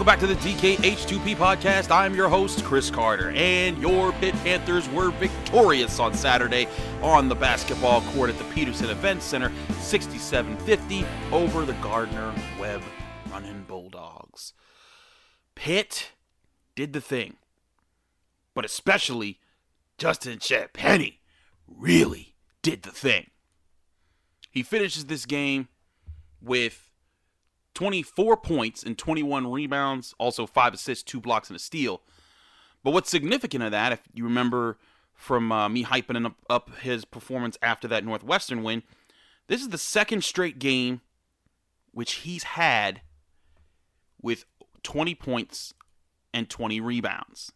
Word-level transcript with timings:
Welcome 0.00 0.18
back 0.18 0.20
to 0.20 0.34
the 0.34 0.54
DKH2P 0.54 1.36
podcast. 1.36 1.90
I'm 1.90 2.14
your 2.14 2.30
host, 2.30 2.64
Chris 2.64 2.90
Carter, 2.90 3.32
and 3.32 3.76
your 3.76 4.12
Pitt 4.12 4.34
Panthers 4.36 4.88
were 4.88 5.10
victorious 5.10 6.00
on 6.00 6.14
Saturday 6.14 6.68
on 7.02 7.28
the 7.28 7.34
basketball 7.34 8.00
court 8.12 8.30
at 8.30 8.38
the 8.38 8.44
Peterson 8.44 8.88
Event 8.88 9.20
Center, 9.22 9.50
67-50 9.72 11.04
over 11.32 11.66
the 11.66 11.74
Gardner 11.82 12.34
Webb 12.58 12.80
Running 13.30 13.62
Bulldogs. 13.68 14.54
Pitt 15.54 16.12
did 16.74 16.94
the 16.94 17.02
thing, 17.02 17.36
but 18.54 18.64
especially 18.64 19.38
Justin 19.98 20.38
Champagnie 20.38 21.18
really 21.68 22.36
did 22.62 22.84
the 22.84 22.90
thing. 22.90 23.26
He 24.50 24.62
finishes 24.62 25.04
this 25.04 25.26
game 25.26 25.68
with 26.40 26.89
24 27.80 28.36
points 28.36 28.82
and 28.82 28.98
21 28.98 29.50
rebounds, 29.50 30.14
also 30.18 30.46
five 30.46 30.74
assists, 30.74 31.02
two 31.02 31.18
blocks, 31.18 31.48
and 31.48 31.56
a 31.56 31.58
steal. 31.58 32.02
But 32.84 32.90
what's 32.90 33.08
significant 33.08 33.64
of 33.64 33.70
that, 33.70 33.90
if 33.90 34.02
you 34.12 34.22
remember 34.22 34.76
from 35.14 35.50
uh, 35.50 35.66
me 35.70 35.84
hyping 35.84 36.26
up, 36.26 36.36
up 36.50 36.78
his 36.80 37.06
performance 37.06 37.56
after 37.62 37.88
that 37.88 38.04
Northwestern 38.04 38.62
win, 38.62 38.82
this 39.46 39.62
is 39.62 39.70
the 39.70 39.78
second 39.78 40.24
straight 40.24 40.58
game 40.58 41.00
which 41.92 42.16
he's 42.16 42.42
had 42.42 43.00
with 44.20 44.44
20 44.82 45.14
points 45.14 45.72
and 46.34 46.50
20 46.50 46.82
rebounds. 46.82 47.50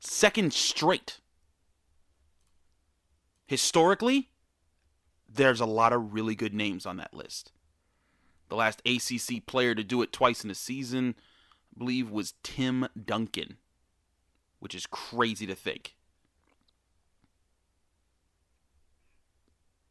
Second 0.00 0.52
straight. 0.52 1.20
Historically, 3.46 4.30
there's 5.32 5.60
a 5.60 5.66
lot 5.66 5.92
of 5.92 6.14
really 6.14 6.34
good 6.34 6.52
names 6.52 6.84
on 6.84 6.96
that 6.96 7.14
list. 7.14 7.52
The 8.48 8.56
last 8.56 8.82
ACC 8.86 9.46
player 9.46 9.74
to 9.74 9.82
do 9.84 10.02
it 10.02 10.12
twice 10.12 10.44
in 10.44 10.50
a 10.50 10.54
season, 10.54 11.14
I 11.74 11.78
believe, 11.78 12.10
was 12.10 12.34
Tim 12.42 12.86
Duncan, 13.02 13.56
which 14.60 14.74
is 14.74 14.86
crazy 14.86 15.46
to 15.46 15.54
think. 15.54 15.94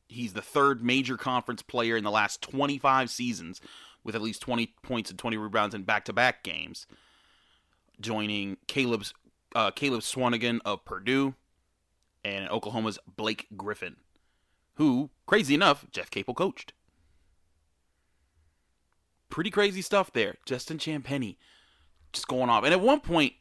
He's 0.08 0.34
the 0.34 0.42
third 0.42 0.84
major 0.84 1.18
conference 1.18 1.64
player 1.64 1.98
in 1.98 2.04
the 2.04 2.12
last 2.12 2.42
25 2.42 3.10
seasons 3.10 3.60
with 4.04 4.16
at 4.16 4.22
least 4.22 4.42
20 4.42 4.76
points 4.84 5.10
and 5.10 5.18
20 5.18 5.38
rebounds 5.38 5.74
in 5.74 5.84
back-to-back 5.84 6.44
games, 6.44 6.86
joining 8.00 8.58
Caleb's 8.68 9.14
uh, 9.56 9.72
Caleb 9.72 10.02
Swanigan 10.02 10.60
of 10.66 10.84
Purdue 10.84 11.36
and 12.24 12.50
Oklahoma's 12.50 13.00
Blake 13.08 13.48
Griffin, 13.56 13.98
who, 14.76 15.10
crazy 15.26 15.56
enough, 15.56 15.86
Jeff 15.92 16.10
Capel 16.10 16.34
coached 16.34 16.74
pretty 19.34 19.50
crazy 19.50 19.82
stuff 19.82 20.14
there. 20.14 20.36
Justin 20.46 20.78
Champagnie 20.78 21.38
just 22.14 22.28
going 22.28 22.52
off. 22.52 22.64
And 22.64 22.72
at 22.72 22.80
one 22.80 23.00
point, 23.00 23.34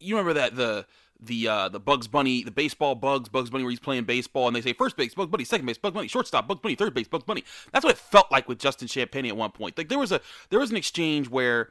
you 0.00 0.16
remember 0.16 0.34
that 0.34 0.56
the 0.56 0.84
the 1.20 1.46
uh, 1.46 1.68
the 1.68 1.78
Bugs 1.78 2.08
Bunny, 2.08 2.42
the 2.42 2.50
baseball 2.50 2.96
Bugs, 2.96 3.28
Bugs 3.28 3.48
Bunny, 3.48 3.62
where 3.62 3.70
he's 3.70 3.78
playing 3.78 4.02
baseball, 4.04 4.48
and 4.48 4.56
they 4.56 4.60
say 4.60 4.72
first 4.72 4.96
base, 4.96 5.14
Bugs 5.14 5.30
Bunny, 5.30 5.44
second 5.44 5.64
base, 5.64 5.78
Bugs 5.78 5.94
Bunny, 5.94 6.08
shortstop, 6.08 6.48
Bugs 6.48 6.60
Bunny, 6.60 6.74
third 6.74 6.92
base, 6.92 7.06
Bugs 7.06 7.22
Bunny. 7.22 7.44
That's 7.72 7.84
what 7.84 7.94
it 7.94 7.98
felt 7.98 8.32
like 8.32 8.48
with 8.48 8.58
Justin 8.58 8.88
Champagnie 8.88 9.28
at 9.28 9.36
one 9.36 9.52
point. 9.52 9.78
Like 9.78 9.88
there 9.88 9.98
was 9.98 10.10
a 10.10 10.20
there 10.50 10.58
was 10.58 10.72
an 10.72 10.76
exchange 10.76 11.30
where 11.30 11.70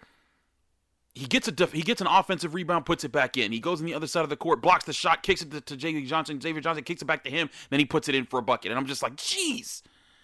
he 1.14 1.26
gets 1.26 1.50
a 1.50 1.52
def- 1.52 1.74
he 1.74 1.82
gets 1.82 2.00
an 2.00 2.08
offensive 2.08 2.54
rebound, 2.54 2.86
puts 2.86 3.04
it 3.04 3.12
back 3.12 3.36
in. 3.36 3.52
He 3.52 3.60
goes 3.60 3.82
on 3.82 3.86
the 3.86 3.94
other 3.94 4.08
side 4.08 4.24
of 4.24 4.30
the 4.30 4.38
court, 4.38 4.62
blocks 4.62 4.86
the 4.86 4.94
shot, 4.94 5.24
kicks 5.24 5.42
it 5.42 5.52
to, 5.52 5.60
to 5.60 5.78
Xavier 5.78 6.08
Johnson. 6.08 6.40
Xavier 6.40 6.62
Johnson 6.62 6.86
kicks 6.86 7.02
it 7.02 7.06
back 7.06 7.26
to 7.26 7.30
him, 7.30 7.50
then 7.70 7.82
he 7.82 7.86
puts 7.86 8.08
it 8.08 8.16
in 8.16 8.26
for 8.26 8.40
a 8.40 8.42
bucket. 8.42 8.72
And 8.72 8.80
I'm 8.80 8.88
just 8.88 9.04
like, 9.04 9.18
jeez, 9.18 9.82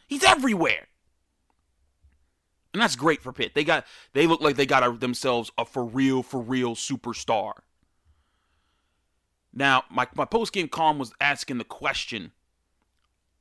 he's 0.07 0.23
everywhere 0.23 0.87
and 2.73 2.81
that's 2.81 2.95
great 2.95 3.21
for 3.21 3.33
Pitt. 3.33 3.53
They 3.53 3.63
got 3.63 3.85
they 4.13 4.27
look 4.27 4.41
like 4.41 4.55
they 4.55 4.65
got 4.65 4.83
a, 4.83 4.91
themselves 4.91 5.51
a 5.57 5.65
for 5.65 5.83
real 5.83 6.23
for 6.23 6.41
real 6.41 6.75
superstar. 6.75 7.53
Now, 9.53 9.83
my 9.89 10.07
my 10.15 10.25
post 10.25 10.53
game 10.53 10.67
column 10.67 10.99
was 10.99 11.13
asking 11.19 11.57
the 11.57 11.63
question 11.65 12.31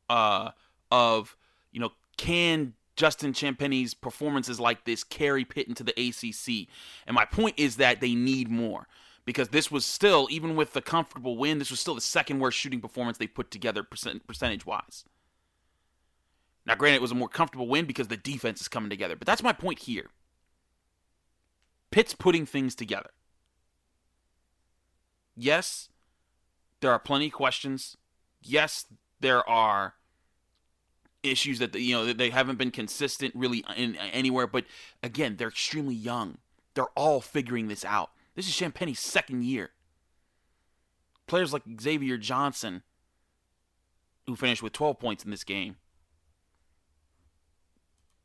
uh, 0.09 0.51
of 0.91 1.37
you 1.73 1.81
know 1.81 1.93
can 2.17 2.75
Justin 2.97 3.33
Champagnie's 3.33 3.95
performances 3.95 4.59
like 4.59 4.85
this 4.85 5.05
carry 5.05 5.45
Pitt 5.45 5.69
into 5.69 5.85
the 5.85 5.93
ACC? 5.93 6.69
And 7.07 7.15
my 7.15 7.25
point 7.25 7.55
is 7.57 7.77
that 7.77 8.01
they 8.01 8.15
need 8.15 8.51
more 8.51 8.89
because 9.25 9.51
this 9.51 9.71
was 9.71 9.87
still 9.87 10.27
even 10.31 10.57
with 10.57 10.73
the 10.73 10.83
comfortable 10.83 11.37
win, 11.37 11.59
this 11.59 11.71
was 11.71 11.79
still 11.79 11.95
the 11.95 12.01
second 12.01 12.41
worst 12.41 12.59
shooting 12.59 12.81
performance 12.81 13.19
they 13.19 13.29
put 13.29 13.51
together 13.51 13.85
percent, 13.85 14.27
percentage 14.27 14.67
wise. 14.67 15.05
Now, 16.67 16.75
granted, 16.75 16.97
it 16.97 17.03
was 17.03 17.13
a 17.13 17.17
more 17.17 17.29
comfortable 17.29 17.69
win 17.69 17.87
because 17.87 18.09
the 18.09 18.17
defense 18.17 18.61
is 18.61 18.69
coming 18.69 18.91
together, 18.91 19.17
but 19.17 19.27
that's 19.27 19.43
my 19.43 19.53
point 19.53 19.81
here. 19.81 20.07
Pitt's 21.91 22.15
putting 22.15 22.47
things 22.47 22.75
together. 22.75 23.11
Yes, 25.37 25.89
there 26.81 26.93
are 26.93 26.99
plenty 26.99 27.27
of 27.27 27.33
questions. 27.33 27.97
Yes, 28.43 28.87
there 29.21 29.49
are 29.49 29.95
issues 31.23 31.59
that 31.59 31.75
you 31.75 31.95
know 31.95 32.13
they 32.13 32.31
haven't 32.31 32.57
been 32.57 32.71
consistent 32.71 33.35
really 33.35 33.65
in 33.77 33.97
anywhere. 33.97 34.47
But 34.47 34.65
again, 35.03 35.37
they're 35.37 35.49
extremely 35.49 35.95
young. 35.95 36.39
They're 36.75 36.87
all 36.97 37.21
figuring 37.21 37.69
this 37.69 37.85
out. 37.85 38.11
This 38.35 38.49
is 38.49 38.55
Champagnie's 38.55 39.01
second 39.01 39.45
year. 39.45 39.71
Players 41.27 41.53
like 41.53 41.63
Xavier 41.81 42.17
Johnson, 42.17 42.83
who 44.27 44.37
finished 44.37 44.63
with 44.63 44.73
12 44.73 44.99
points 44.99 45.25
in 45.25 45.31
this 45.31 45.45
game, 45.45 45.77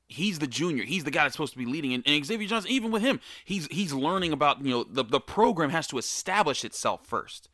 he's 0.08 0.40
the 0.40 0.48
junior. 0.48 0.84
He's 0.84 1.04
the 1.04 1.12
guy 1.12 1.24
that's 1.24 1.36
supposed 1.36 1.54
to 1.54 1.60
be 1.60 1.66
leading. 1.66 1.94
And, 1.94 2.04
and, 2.06 2.26
Xavier 2.26 2.48
Johnson, 2.48 2.72
even 2.72 2.92
with 2.92 3.02
him, 3.02 3.20
he's 3.44 3.68
he's 3.68 3.94
learning 3.94 4.32
about 4.32 4.64
you 4.64 4.72
know 4.72 4.84
the 4.84 5.04
the 5.04 5.20
program 5.20 5.70
has 5.70 5.88
to 5.88 5.98
establish 5.98 6.64
itself 6.64 7.06
first, 7.06 7.50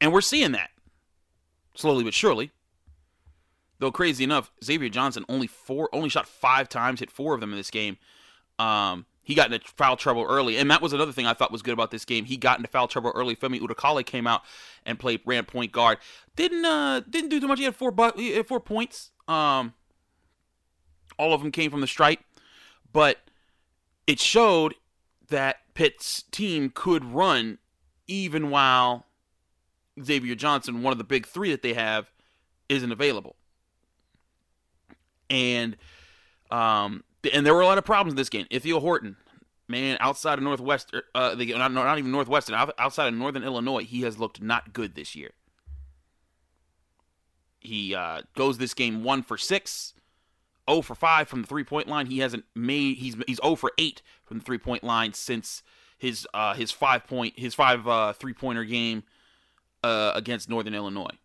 and 0.00 0.12
we're 0.12 0.20
seeing 0.20 0.52
that 0.52 0.70
slowly 1.74 2.04
but 2.04 2.14
surely. 2.14 2.50
Though 3.80 3.92
crazy 3.92 4.24
enough, 4.24 4.50
Xavier 4.64 4.88
Johnson 4.88 5.24
only 5.28 5.46
four 5.46 5.88
only 5.92 6.08
shot 6.08 6.26
five 6.26 6.68
times, 6.68 7.00
hit 7.00 7.10
four 7.10 7.34
of 7.34 7.40
them 7.40 7.52
in 7.52 7.56
this 7.56 7.70
game. 7.70 7.96
Um, 8.58 9.06
he 9.22 9.34
got 9.34 9.52
into 9.52 9.68
foul 9.76 9.96
trouble 9.96 10.26
early, 10.28 10.56
and 10.56 10.70
that 10.70 10.82
was 10.82 10.92
another 10.92 11.12
thing 11.12 11.26
I 11.26 11.34
thought 11.34 11.52
was 11.52 11.62
good 11.62 11.74
about 11.74 11.92
this 11.92 12.04
game. 12.04 12.24
He 12.24 12.36
got 12.36 12.58
into 12.58 12.68
foul 12.68 12.88
trouble 12.88 13.12
early. 13.14 13.36
Femi 13.36 13.60
Odukale 13.60 14.04
came 14.04 14.26
out 14.26 14.42
and 14.84 14.98
played 14.98 15.20
ran 15.24 15.44
point 15.44 15.70
guard. 15.70 15.98
Didn't 16.34 16.64
uh 16.64 17.00
didn't 17.08 17.30
do 17.30 17.38
too 17.38 17.46
much. 17.46 17.60
He 17.60 17.66
had 17.66 17.76
four 17.76 17.92
bu- 17.92 18.16
he 18.16 18.32
had 18.32 18.46
four 18.46 18.58
points. 18.58 19.12
Um, 19.28 19.74
all 21.18 21.32
of 21.32 21.42
them 21.42 21.52
came 21.52 21.70
from 21.70 21.80
the 21.80 21.86
stripe, 21.86 22.20
but 22.92 23.18
it 24.06 24.20
showed 24.20 24.74
that 25.28 25.56
Pitt's 25.74 26.22
team 26.30 26.70
could 26.74 27.04
run 27.04 27.58
even 28.06 28.50
while 28.50 29.06
Xavier 30.02 30.34
Johnson, 30.34 30.82
one 30.82 30.92
of 30.92 30.98
the 30.98 31.04
big 31.04 31.26
three 31.26 31.50
that 31.50 31.62
they 31.62 31.74
have, 31.74 32.10
isn't 32.68 32.92
available. 32.92 33.36
And 35.30 35.76
um, 36.50 37.04
and 37.32 37.44
there 37.44 37.54
were 37.54 37.60
a 37.60 37.66
lot 37.66 37.78
of 37.78 37.84
problems 37.84 38.12
in 38.12 38.16
this 38.16 38.30
game. 38.30 38.46
Ithiel 38.50 38.80
Horton, 38.80 39.16
man, 39.66 39.98
outside 40.00 40.38
of 40.38 40.44
Northwest, 40.44 40.94
uh, 41.14 41.34
not, 41.36 41.72
not 41.72 41.98
even 41.98 42.10
Northwestern, 42.10 42.54
outside 42.78 43.08
of 43.08 43.14
Northern 43.14 43.44
Illinois, 43.44 43.84
he 43.84 44.02
has 44.02 44.18
looked 44.18 44.40
not 44.40 44.72
good 44.72 44.94
this 44.94 45.14
year. 45.14 45.32
He 47.60 47.94
uh, 47.94 48.22
goes 48.34 48.56
this 48.56 48.72
game 48.72 49.02
one 49.02 49.22
for 49.22 49.36
six, 49.36 49.92
0 50.68 50.82
for 50.82 50.94
5 50.94 51.28
from 51.28 51.42
the 51.42 51.48
three 51.48 51.64
point 51.64 51.88
line. 51.88 52.06
He 52.06 52.18
hasn't 52.18 52.44
made 52.54 52.98
he's 52.98 53.16
he's 53.26 53.40
0 53.42 53.56
for 53.56 53.72
8 53.78 54.02
from 54.24 54.38
the 54.38 54.44
three 54.44 54.58
point 54.58 54.84
line 54.84 55.12
since 55.14 55.62
his 55.96 56.26
uh 56.34 56.54
his 56.54 56.70
five 56.70 57.06
point 57.06 57.38
his 57.38 57.54
five 57.54 57.86
uh 57.86 58.12
three 58.12 58.32
pointer 58.32 58.64
game 58.64 59.02
uh 59.82 60.12
against 60.14 60.48
Northern 60.48 60.74
Illinois. 60.74 61.16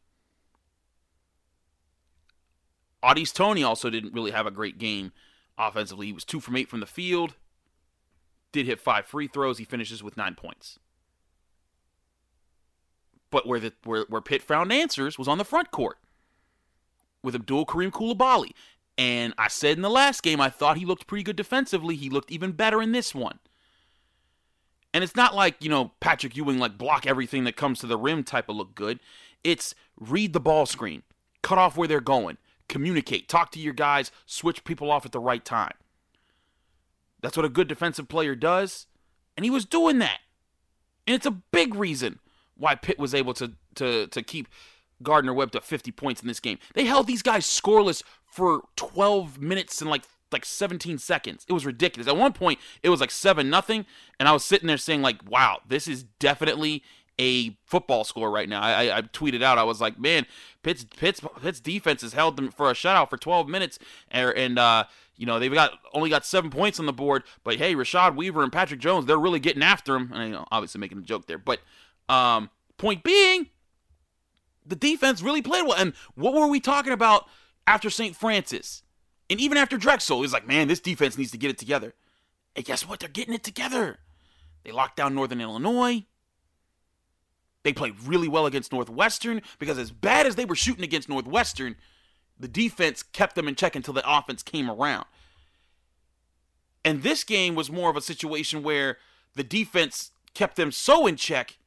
Au'Diese 3.04 3.34
Toney 3.34 3.64
also 3.64 3.90
didn't 3.90 4.14
really 4.14 4.32
have 4.32 4.48
a 4.48 4.52
great 4.52 4.78
game 4.78 5.12
offensively. 5.58 6.08
He 6.08 6.14
was 6.14 6.24
2 6.24 6.40
from 6.40 6.56
8 6.56 6.70
from 6.70 6.80
the 6.80 6.86
field. 6.86 7.36
Did 8.54 8.66
hit 8.66 8.80
5 8.80 9.06
free 9.06 9.28
throws. 9.28 9.58
He 9.58 9.66
finishes 9.66 10.02
with 10.02 10.16
9 10.16 10.36
points. 10.36 10.80
But 13.30 13.48
where 13.48 13.60
the 13.60 13.74
where, 13.84 14.06
where 14.08 14.22
Pitt 14.22 14.42
found 14.42 14.72
answers 14.72 15.18
was 15.18 15.28
on 15.28 15.38
the 15.38 15.44
front 15.44 15.72
court 15.72 15.98
with 17.24 17.34
Abdoul 17.34 17.66
Karim 17.66 17.92
Coulibaly. 17.92 18.52
And 18.98 19.34
I 19.38 19.48
said 19.48 19.78
in 19.78 19.82
the 19.82 19.90
last 19.90 20.22
game, 20.22 20.40
I 20.40 20.50
thought 20.50 20.78
he 20.78 20.86
looked 20.86 21.08
pretty 21.08 21.24
good 21.24 21.36
defensively. 21.36 21.96
He 21.96 22.10
looked 22.10 22.32
even 22.32 22.52
better 22.52 22.82
in 22.82 22.92
this 22.92 23.16
one. 23.16 23.40
And 24.94 25.04
it's 25.04 25.16
not 25.16 25.34
like, 25.34 25.56
you 25.60 25.70
know, 25.70 25.92
Patrick 26.00 26.38
Ewing, 26.38 26.60
like 26.60 26.78
block 26.78 27.08
everything 27.08 27.46
that 27.46 27.56
comes 27.56 27.80
to 27.80 27.88
the 27.88 27.98
rim 27.98 28.24
type 28.24 28.50
of 28.50 28.56
look 28.56 28.76
good. 28.76 29.00
It's 29.44 29.74
read 30.00 30.34
the 30.34 30.40
ball 30.40 30.68
screen, 30.68 31.02
cut 31.42 31.58
off 31.58 31.76
where 31.76 31.88
they're 31.88 32.00
going, 32.00 32.38
communicate, 32.70 33.28
talk 33.28 33.52
to 33.52 33.60
your 33.60 33.74
guys, 33.74 34.12
switch 34.28 34.64
people 34.64 34.92
off 34.92 35.06
at 35.06 35.12
the 35.12 35.20
right 35.20 35.44
time. 35.44 35.74
That's 37.22 37.36
what 37.36 37.46
a 37.46 37.50
good 37.50 37.68
defensive 37.68 38.08
player 38.08 38.36
does. 38.36 38.86
And 39.36 39.44
he 39.44 39.50
was 39.50 39.66
doing 39.66 39.98
that. 40.00 40.20
And 41.08 41.16
it's 41.16 41.26
a 41.26 41.32
big 41.32 41.74
reason 41.74 42.20
why 42.56 42.76
Pitt 42.76 43.00
was 43.00 43.16
able 43.16 43.34
to 43.36 43.54
to 43.76 44.08
to 44.08 44.22
keep 44.22 44.48
Gardner 45.02 45.34
Webb 45.34 45.52
to 45.52 45.62
50 45.62 45.92
points 45.92 46.22
in 46.22 46.28
this 46.28 46.40
game. 46.40 46.60
They 46.74 46.86
held 46.86 47.08
these 47.08 47.22
guys 47.22 47.46
scoreless 47.46 48.04
for 48.26 48.64
12 48.76 49.40
minutes 49.40 49.82
and 49.82 49.90
like 49.90 50.04
like 50.34 50.44
17 50.44 50.98
seconds. 50.98 51.46
It 51.48 51.54
was 51.54 51.66
ridiculous. 51.66 52.08
At 52.08 52.18
one 52.18 52.34
point, 52.34 52.60
it 52.82 52.90
was 52.90 53.00
like 53.00 53.12
seven 53.12 53.50
nothing, 53.50 53.86
and 54.20 54.28
I 54.28 54.34
was 54.34 54.44
sitting 54.44 54.68
there 54.68 54.78
saying 54.78 55.02
like, 55.02 55.30
"Wow, 55.30 55.60
this 55.68 55.88
is 55.88 56.04
definitely 56.20 56.84
a 57.20 57.56
football 57.66 58.04
score 58.04 58.32
right 58.32 58.50
now." 58.50 58.60
I, 58.60 58.86
I, 58.86 58.98
I 58.98 59.02
tweeted 59.04 59.44
out, 59.44 59.58
I 59.58 59.64
was 59.64 59.80
like, 59.80 60.00
"Man, 60.00 60.26
Pitt's 60.64 60.84
Pitt's 60.84 61.22
Pitt's 61.42 61.60
defense 61.60 62.02
has 62.02 62.14
held 62.14 62.36
them 62.36 62.52
for 62.52 62.70
a 62.70 62.74
shutout 62.74 63.10
for 63.10 63.18
12 63.18 63.48
minutes, 63.48 63.80
and, 64.10 64.30
and 64.32 64.60
uh, 64.60 64.86
you 65.16 65.26
know 65.26 65.40
they've 65.40 65.54
got 65.54 65.74
only 65.94 66.10
got 66.10 66.26
seven 66.26 66.50
points 66.50 66.80
on 66.80 66.88
the 66.88 66.94
board, 66.94 67.24
but 67.44 67.58
hey, 67.58 67.76
Rashad 67.76 68.16
Weaver 68.16 68.44
and 68.44 68.52
Patrick 68.52 68.80
Jones, 68.80 69.06
they're 69.06 69.18
really 69.18 69.40
getting 69.40 69.64
after 69.64 69.96
him." 69.96 70.12
And 70.14 70.30
you 70.30 70.34
know, 70.34 70.46
obviously 70.52 70.82
making 70.82 70.98
a 70.98 71.02
joke 71.02 71.28
there, 71.28 71.38
but 71.38 71.60
um, 72.10 72.50
point 72.78 73.04
being, 73.04 73.48
the 74.66 74.76
defense 74.76 75.22
really 75.22 75.42
played 75.42 75.66
well. 75.66 75.78
And 75.78 75.94
what 76.16 76.34
were 76.34 76.48
we 76.48 76.60
talking 76.60 76.94
about 76.94 77.28
after 77.68 77.90
St. 77.90 78.16
Francis? 78.16 78.84
And 79.30 79.40
even 79.40 79.58
after 79.58 79.78
Drexel, 79.78 80.20
was 80.20 80.34
like, 80.34 80.48
man, 80.48 80.68
this 80.68 80.80
defense 80.80 81.18
needs 81.18 81.32
to 81.32 81.38
get 81.38 81.50
it 81.50 81.58
together. 81.58 81.94
And 82.56 82.66
guess 82.66 82.88
what? 82.88 83.00
They're 83.00 83.10
getting 83.10 83.34
it 83.34 83.44
together. 83.44 84.00
They 84.64 84.72
locked 84.72 84.98
down 84.98 85.16
Northern 85.16 85.42
Illinois. 85.42 86.06
They 87.64 87.74
played 87.74 87.96
really 88.04 88.28
well 88.28 88.46
against 88.46 88.72
Northwestern 88.74 89.42
because, 89.58 89.78
as 89.78 89.92
bad 89.92 90.26
as 90.26 90.36
they 90.36 90.46
were 90.46 90.56
shooting 90.56 90.84
against 90.84 91.08
Northwestern, 91.08 91.78
the 92.38 92.48
defense 92.48 93.04
kept 93.04 93.36
them 93.36 93.48
in 93.48 93.56
check 93.56 93.76
until 93.76 93.94
the 93.94 94.04
offense 94.10 94.44
came 94.44 94.70
around. 94.70 95.06
And 96.84 97.04
this 97.04 97.24
game 97.24 97.56
was 97.56 97.72
more 97.72 97.90
of 97.90 97.96
a 97.96 98.02
situation 98.02 98.64
where 98.64 98.98
the 99.36 99.44
defense 99.44 100.12
kept 100.34 100.58
them 100.58 100.72
so 100.72 101.08
in 101.08 101.16
check 101.16 101.58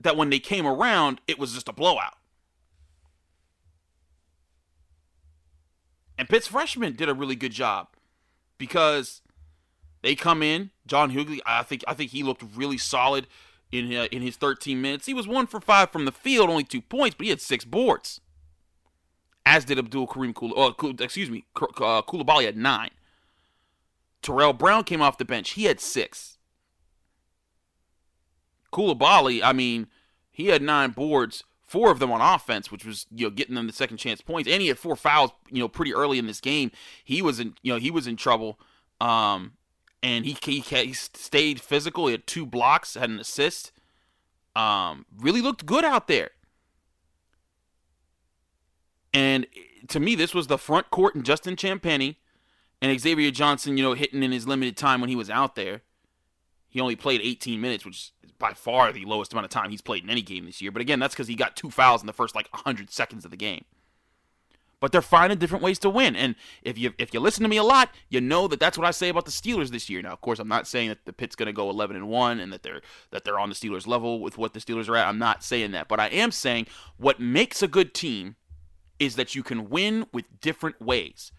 that 0.00 0.16
when 0.16 0.30
they 0.30 0.38
came 0.38 0.66
around, 0.66 1.20
it 1.26 1.38
was 1.38 1.52
just 1.52 1.68
a 1.68 1.72
blowout. 1.72 2.14
And 6.16 6.28
Pitt's 6.28 6.48
freshmen 6.48 6.94
did 6.94 7.08
a 7.08 7.14
really 7.14 7.36
good 7.36 7.52
job 7.52 7.88
because 8.58 9.22
they 10.02 10.14
come 10.14 10.42
in. 10.42 10.70
John 10.86 11.12
Hugley, 11.12 11.40
I 11.46 11.62
think, 11.62 11.84
I 11.86 11.94
think 11.94 12.10
he 12.10 12.22
looked 12.22 12.42
really 12.56 12.78
solid 12.78 13.26
in 13.70 13.94
uh, 13.94 14.06
in 14.10 14.22
his 14.22 14.36
13 14.36 14.80
minutes. 14.80 15.06
He 15.06 15.14
was 15.14 15.28
one 15.28 15.46
for 15.46 15.60
five 15.60 15.90
from 15.90 16.04
the 16.04 16.12
field, 16.12 16.50
only 16.50 16.64
two 16.64 16.80
points, 16.80 17.14
but 17.16 17.24
he 17.24 17.30
had 17.30 17.40
six 17.40 17.64
boards. 17.64 18.20
As 19.46 19.64
did 19.64 19.78
Abdoul 19.78 20.06
Karim 20.06 20.34
Kul, 20.34 20.52
oh, 20.56 20.74
excuse 21.00 21.30
me, 21.30 21.44
uh, 21.56 22.02
Coulibaly 22.02 22.44
had 22.44 22.56
nine. 22.56 22.90
Terrell 24.20 24.52
Brown 24.52 24.84
came 24.84 25.00
off 25.00 25.16
the 25.16 25.24
bench. 25.24 25.50
He 25.50 25.64
had 25.64 25.80
six. 25.80 26.37
Coulibaly, 28.72 29.40
I 29.42 29.52
mean, 29.52 29.86
he 30.30 30.46
had 30.46 30.62
nine 30.62 30.90
boards, 30.90 31.44
four 31.66 31.90
of 31.90 31.98
them 31.98 32.10
on 32.10 32.20
offense, 32.20 32.70
which 32.70 32.84
was 32.84 33.06
you 33.10 33.26
know 33.26 33.30
getting 33.30 33.54
them 33.54 33.66
the 33.66 33.72
second 33.72 33.96
chance 33.98 34.20
points, 34.20 34.48
and 34.48 34.62
he 34.62 34.68
had 34.68 34.78
four 34.78 34.96
fouls, 34.96 35.32
you 35.50 35.60
know, 35.60 35.68
pretty 35.68 35.94
early 35.94 36.18
in 36.18 36.26
this 36.26 36.40
game. 36.40 36.70
He 37.04 37.22
was 37.22 37.40
in, 37.40 37.54
you 37.62 37.72
know, 37.72 37.78
he 37.78 37.90
was 37.90 38.06
in 38.06 38.16
trouble. 38.16 38.58
Um, 39.00 39.52
and 40.02 40.24
he, 40.24 40.36
he 40.42 40.60
he 40.60 40.92
stayed 40.92 41.60
physical. 41.60 42.06
He 42.06 42.12
had 42.12 42.26
two 42.26 42.46
blocks, 42.46 42.94
had 42.94 43.10
an 43.10 43.18
assist. 43.18 43.72
Um, 44.54 45.06
really 45.16 45.40
looked 45.40 45.66
good 45.66 45.84
out 45.84 46.08
there. 46.08 46.30
And 49.12 49.46
to 49.88 50.00
me, 50.00 50.14
this 50.14 50.34
was 50.34 50.46
the 50.46 50.58
front 50.58 50.90
court 50.90 51.14
and 51.14 51.24
Justin 51.24 51.56
Champagnie 51.56 52.16
and 52.80 52.98
Xavier 52.98 53.30
Johnson, 53.30 53.76
you 53.76 53.82
know, 53.82 53.94
hitting 53.94 54.22
in 54.22 54.32
his 54.32 54.46
limited 54.46 54.76
time 54.76 55.00
when 55.00 55.10
he 55.10 55.16
was 55.16 55.30
out 55.30 55.54
there. 55.54 55.82
He 56.68 56.80
only 56.80 56.96
played 56.96 57.20
18 57.22 57.60
minutes, 57.60 57.84
which 57.84 57.96
is 57.96 58.12
by 58.38 58.52
far 58.52 58.92
the 58.92 59.04
lowest 59.04 59.32
amount 59.32 59.46
of 59.46 59.50
time 59.50 59.70
he's 59.70 59.80
played 59.80 60.04
in 60.04 60.10
any 60.10 60.22
game 60.22 60.46
this 60.46 60.60
year. 60.60 60.70
But 60.70 60.82
again, 60.82 61.00
that's 61.00 61.14
because 61.14 61.28
he 61.28 61.34
got 61.34 61.56
two 61.56 61.70
fouls 61.70 62.02
in 62.02 62.06
the 62.06 62.12
first 62.12 62.34
like 62.34 62.48
100 62.52 62.90
seconds 62.90 63.24
of 63.24 63.30
the 63.30 63.36
game. 63.36 63.64
But 64.80 64.92
they're 64.92 65.02
finding 65.02 65.38
different 65.38 65.64
ways 65.64 65.80
to 65.80 65.90
win, 65.90 66.14
and 66.14 66.36
if 66.62 66.78
you 66.78 66.92
if 66.98 67.12
you 67.12 67.18
listen 67.18 67.42
to 67.42 67.48
me 67.48 67.56
a 67.56 67.64
lot, 67.64 67.90
you 68.10 68.20
know 68.20 68.46
that 68.46 68.60
that's 68.60 68.78
what 68.78 68.86
I 68.86 68.92
say 68.92 69.08
about 69.08 69.24
the 69.24 69.32
Steelers 69.32 69.70
this 69.70 69.90
year. 69.90 70.00
Now, 70.02 70.12
of 70.12 70.20
course, 70.20 70.38
I'm 70.38 70.46
not 70.46 70.68
saying 70.68 70.90
that 70.90 71.04
the 71.04 71.12
Pitt's 71.12 71.34
going 71.34 71.48
to 71.48 71.52
go 71.52 71.68
11 71.68 71.96
and 71.96 72.08
one 72.08 72.38
and 72.38 72.52
that 72.52 72.62
they're 72.62 72.80
that 73.10 73.24
they're 73.24 73.40
on 73.40 73.48
the 73.48 73.56
Steelers 73.56 73.88
level 73.88 74.20
with 74.20 74.38
what 74.38 74.54
the 74.54 74.60
Steelers 74.60 74.88
are 74.88 74.94
at. 74.94 75.08
I'm 75.08 75.18
not 75.18 75.42
saying 75.42 75.72
that, 75.72 75.88
but 75.88 75.98
I 75.98 76.06
am 76.06 76.30
saying 76.30 76.68
what 76.96 77.18
makes 77.18 77.60
a 77.60 77.66
good 77.66 77.92
team 77.92 78.36
is 79.00 79.16
that 79.16 79.34
you 79.34 79.42
can 79.42 79.68
win 79.68 80.06
with 80.12 80.40
different 80.40 80.80
ways. 80.80 81.32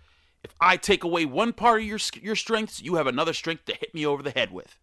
If 0.44 0.54
I 0.60 0.76
take 0.76 1.06
away 1.06 1.24
one 1.24 1.54
part 1.54 1.80
of 1.80 1.88
your 1.88 2.00
your 2.22 2.36
strengths, 2.36 2.82
you 2.82 2.96
have 2.96 3.08
another 3.08 3.34
strength 3.34 3.64
to 3.66 3.74
hit 3.74 3.96
me 3.96 4.06
over 4.06 4.22
the 4.22 4.32
head 4.32 4.52
with. 4.52 4.78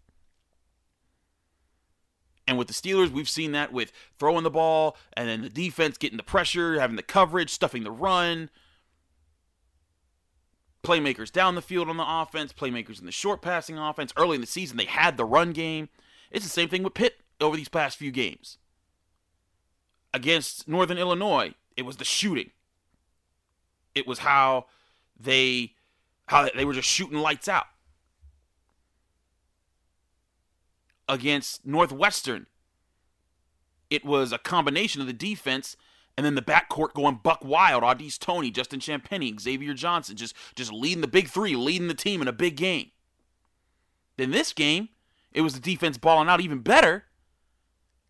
And 2.47 2.57
with 2.57 2.69
the 2.69 2.75
Steelers, 2.75 3.11
we've 3.11 3.29
seen 3.29 3.53
that 3.53 3.73
with 3.73 3.93
throwing 4.19 4.45
the 4.45 4.51
ball 4.51 4.97
and 5.15 5.29
then 5.29 5.43
the 5.43 5.49
defense 5.49 5.99
getting 5.99 6.17
the 6.17 6.23
pressure, 6.23 6.79
having 6.79 6.97
the 6.97 7.03
coverage, 7.03 7.51
stuffing 7.51 7.83
the 7.83 7.91
run. 7.91 8.51
Playmakers 10.85 11.33
down 11.33 11.57
the 11.57 11.63
field 11.63 11.89
on 11.89 11.97
the 11.97 12.05
offense, 12.07 12.53
playmakers 12.53 13.01
in 13.01 13.07
the 13.07 13.13
short 13.13 13.43
passing 13.43 13.77
offense. 13.77 14.13
Early 14.17 14.37
in 14.37 14.41
the 14.41 14.47
season, 14.47 14.77
they 14.77 14.85
had 14.85 15.17
the 15.17 15.25
run 15.25 15.53
game. 15.53 15.89
It's 16.31 16.45
the 16.45 16.51
same 16.51 16.69
thing 16.69 16.85
with 16.85 16.95
Pitt 16.95 17.17
over 17.41 17.57
these 17.57 17.69
past 17.69 17.97
few 17.97 18.13
games. 18.13 18.59
Against 20.15 20.69
Northern 20.69 20.99
Illinois, 20.99 21.55
it 21.77 21.83
was 21.83 21.97
the 21.97 22.05
shooting. 22.05 22.51
It 23.95 24.07
was 24.07 24.21
how 24.21 24.67
they 25.19 25.73
how 26.27 26.49
they 26.55 26.65
were 26.65 26.75
just 26.75 26.89
shooting 26.89 27.19
lights 27.19 27.49
out. 27.49 27.67
Against 31.09 31.65
Northwestern, 31.65 32.47
it 33.91 34.05
was 34.05 34.33
a 34.33 34.39
combination 34.39 35.01
of 35.01 35.07
the 35.07 35.13
defense 35.13 35.77
and 36.17 36.25
then 36.25 36.35
the 36.35 36.43
backcourt 36.43 36.95
going 36.95 37.21
buck 37.23 37.45
wild. 37.45 37.83
Au'Diese 37.83 38.19
Toney, 38.19 38.51
Justin 38.51 38.81
Champagnie, 38.81 39.39
Xavier 39.39 39.75
Johnson, 39.75 40.17
just 40.17 40.35
just 40.55 40.73
leading 40.73 41.03
the 41.03 41.09
big 41.09 41.29
three, 41.29 41.55
leading 41.55 41.89
the 41.89 41.95
team 41.95 42.23
in 42.23 42.29
a 42.29 42.33
big 42.33 42.57
game. 42.57 42.91
Then 44.17 44.31
this 44.31 44.53
game, 44.53 44.89
it 45.33 45.43
was 45.43 45.55
the 45.55 45.61
defense 45.61 45.99
balling 45.99 46.29
out 46.29 46.41
even 46.41 46.61
better, 46.61 47.05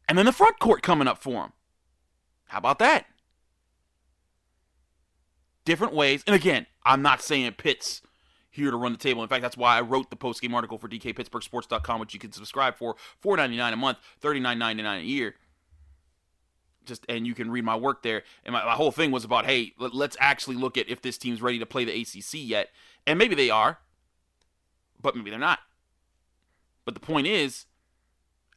and 0.08 0.16
then 0.16 0.26
the 0.26 0.32
front 0.32 0.58
court 0.60 0.82
coming 0.82 1.08
up 1.08 1.18
for 1.18 1.42
them. 1.42 1.52
How 2.46 2.58
about 2.58 2.78
that? 2.78 3.06
Different 5.64 5.94
ways, 5.94 6.22
and 6.28 6.36
again, 6.36 6.66
I'm 6.84 7.02
not 7.02 7.20
saying 7.20 7.52
Pitt's 7.54 8.02
here 8.56 8.70
to 8.70 8.76
run 8.76 8.92
the 8.92 8.98
table. 8.98 9.22
In 9.22 9.28
fact, 9.28 9.42
that's 9.42 9.56
why 9.56 9.76
I 9.76 9.80
wrote 9.82 10.10
the 10.10 10.16
post 10.16 10.42
game 10.42 10.54
article 10.54 10.78
for 10.78 10.88
DKPittsburghSports.com, 10.88 12.00
which 12.00 12.14
you 12.14 12.20
can 12.20 12.32
subscribe 12.32 12.76
for 12.76 12.96
$4.99 13.24 13.72
a 13.72 13.76
month, 13.76 13.98
$39.99 14.22 15.00
a 15.00 15.04
year. 15.04 15.34
Just 16.84 17.04
and 17.08 17.26
you 17.26 17.34
can 17.34 17.50
read 17.50 17.64
my 17.64 17.76
work 17.76 18.02
there. 18.02 18.22
And 18.44 18.52
my, 18.52 18.64
my 18.64 18.72
whole 18.72 18.92
thing 18.92 19.10
was 19.10 19.24
about, 19.24 19.46
hey, 19.46 19.72
let, 19.78 19.94
let's 19.94 20.16
actually 20.20 20.56
look 20.56 20.78
at 20.78 20.88
if 20.88 21.02
this 21.02 21.18
team's 21.18 21.42
ready 21.42 21.58
to 21.58 21.66
play 21.66 21.84
the 21.84 22.00
ACC 22.00 22.34
yet, 22.34 22.70
and 23.06 23.18
maybe 23.18 23.34
they 23.34 23.50
are, 23.50 23.78
but 25.00 25.16
maybe 25.16 25.30
they're 25.30 25.38
not. 25.38 25.60
But 26.84 26.94
the 26.94 27.00
point 27.00 27.26
is, 27.26 27.66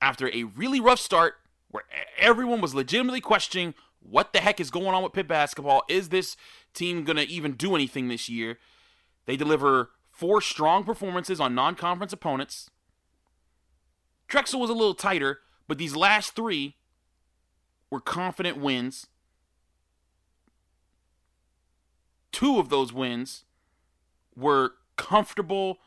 after 0.02 0.30
a 0.30 0.44
really 0.44 0.80
rough 0.80 1.00
start, 1.00 1.36
where 1.70 1.84
everyone 2.18 2.62
was 2.62 2.74
legitimately 2.74 3.22
questioning 3.22 3.74
what 4.00 4.34
the 4.34 4.40
heck 4.40 4.60
is 4.60 4.72
going 4.72 4.88
on 4.88 5.04
with 5.04 5.14
Pitt 5.14 5.28
basketball, 5.28 5.84
is 5.90 6.10
this 6.10 6.38
team 6.74 7.04
gonna 7.04 7.24
even 7.24 7.54
do 7.54 7.76
anything 7.76 8.08
this 8.08 8.30
year? 8.30 8.58
They 9.26 9.36
deliver 9.36 9.92
four 10.20 10.42
strong 10.42 10.84
performances 10.84 11.40
on 11.40 11.56
non 11.56 11.76
conference 11.76 12.12
opponents. 12.12 12.70
Drexel 14.28 14.60
was 14.60 14.70
a 14.70 14.74
little 14.74 14.94
tighter, 14.94 15.40
but 15.68 15.78
these 15.78 15.96
last 15.96 16.36
three 16.36 16.76
were 17.90 18.02
confident 18.02 18.58
wins. 18.58 19.08
Two 22.34 22.60
of 22.60 22.68
those 22.68 22.92
wins 22.92 23.46
were 24.36 24.74
comfortable 24.98 25.78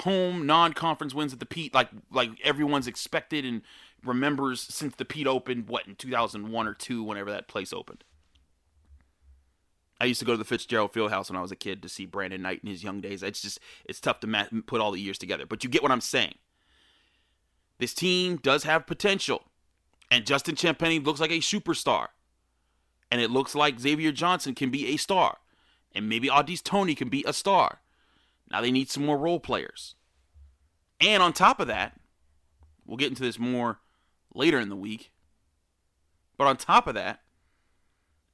home 0.00 0.46
non-conference 0.46 1.14
wins 1.14 1.32
at 1.32 1.40
the 1.40 1.46
Pete 1.46 1.72
like 1.72 1.88
like 2.10 2.30
everyone's 2.42 2.86
expected 2.86 3.44
and 3.44 3.62
remembers 4.04 4.60
since 4.60 4.94
the 4.96 5.04
Pete 5.04 5.26
opened 5.26 5.68
what 5.68 5.86
in 5.86 5.94
2001 5.94 6.66
or 6.66 6.74
2 6.74 7.02
whenever 7.02 7.30
that 7.30 7.48
place 7.48 7.72
opened. 7.72 8.04
I 10.00 10.04
used 10.04 10.20
to 10.20 10.26
go 10.26 10.32
to 10.32 10.38
the 10.38 10.44
Fitzgerald 10.44 10.92
Fieldhouse 10.92 11.30
when 11.30 11.38
I 11.38 11.42
was 11.42 11.52
a 11.52 11.56
kid 11.56 11.82
to 11.82 11.88
see 11.88 12.04
Brandon 12.04 12.42
Knight 12.42 12.60
in 12.62 12.68
his 12.68 12.84
young 12.84 13.00
days. 13.00 13.22
It's 13.22 13.40
just 13.40 13.58
it's 13.84 14.00
tough 14.00 14.20
to 14.20 14.62
put 14.66 14.80
all 14.80 14.92
the 14.92 15.00
years 15.00 15.18
together, 15.18 15.46
but 15.46 15.64
you 15.64 15.70
get 15.70 15.82
what 15.82 15.92
I'm 15.92 16.00
saying. 16.00 16.34
This 17.78 17.94
team 17.94 18.36
does 18.36 18.64
have 18.64 18.86
potential, 18.86 19.44
and 20.10 20.26
Justin 20.26 20.54
Champagnie 20.54 21.04
looks 21.04 21.20
like 21.20 21.30
a 21.30 21.38
superstar, 21.38 22.08
and 23.10 23.20
it 23.20 23.30
looks 23.30 23.54
like 23.54 23.80
Xavier 23.80 24.12
Johnson 24.12 24.54
can 24.54 24.70
be 24.70 24.88
a 24.88 24.96
star, 24.96 25.38
and 25.94 26.08
maybe 26.08 26.28
Au'Diese 26.28 26.62
Toney 26.62 26.94
can 26.94 27.08
be 27.08 27.24
a 27.26 27.32
star. 27.32 27.80
Now 28.50 28.60
they 28.60 28.70
need 28.70 28.90
some 28.90 29.04
more 29.04 29.18
role 29.18 29.40
players, 29.40 29.94
and 31.00 31.22
on 31.22 31.32
top 31.32 31.58
of 31.58 31.68
that, 31.68 31.98
we'll 32.84 32.96
get 32.96 33.08
into 33.08 33.22
this 33.22 33.38
more 33.38 33.80
later 34.34 34.58
in 34.58 34.68
the 34.68 34.76
week. 34.76 35.10
But 36.38 36.46
on 36.46 36.58
top 36.58 36.86
of 36.86 36.94
that, 36.94 37.20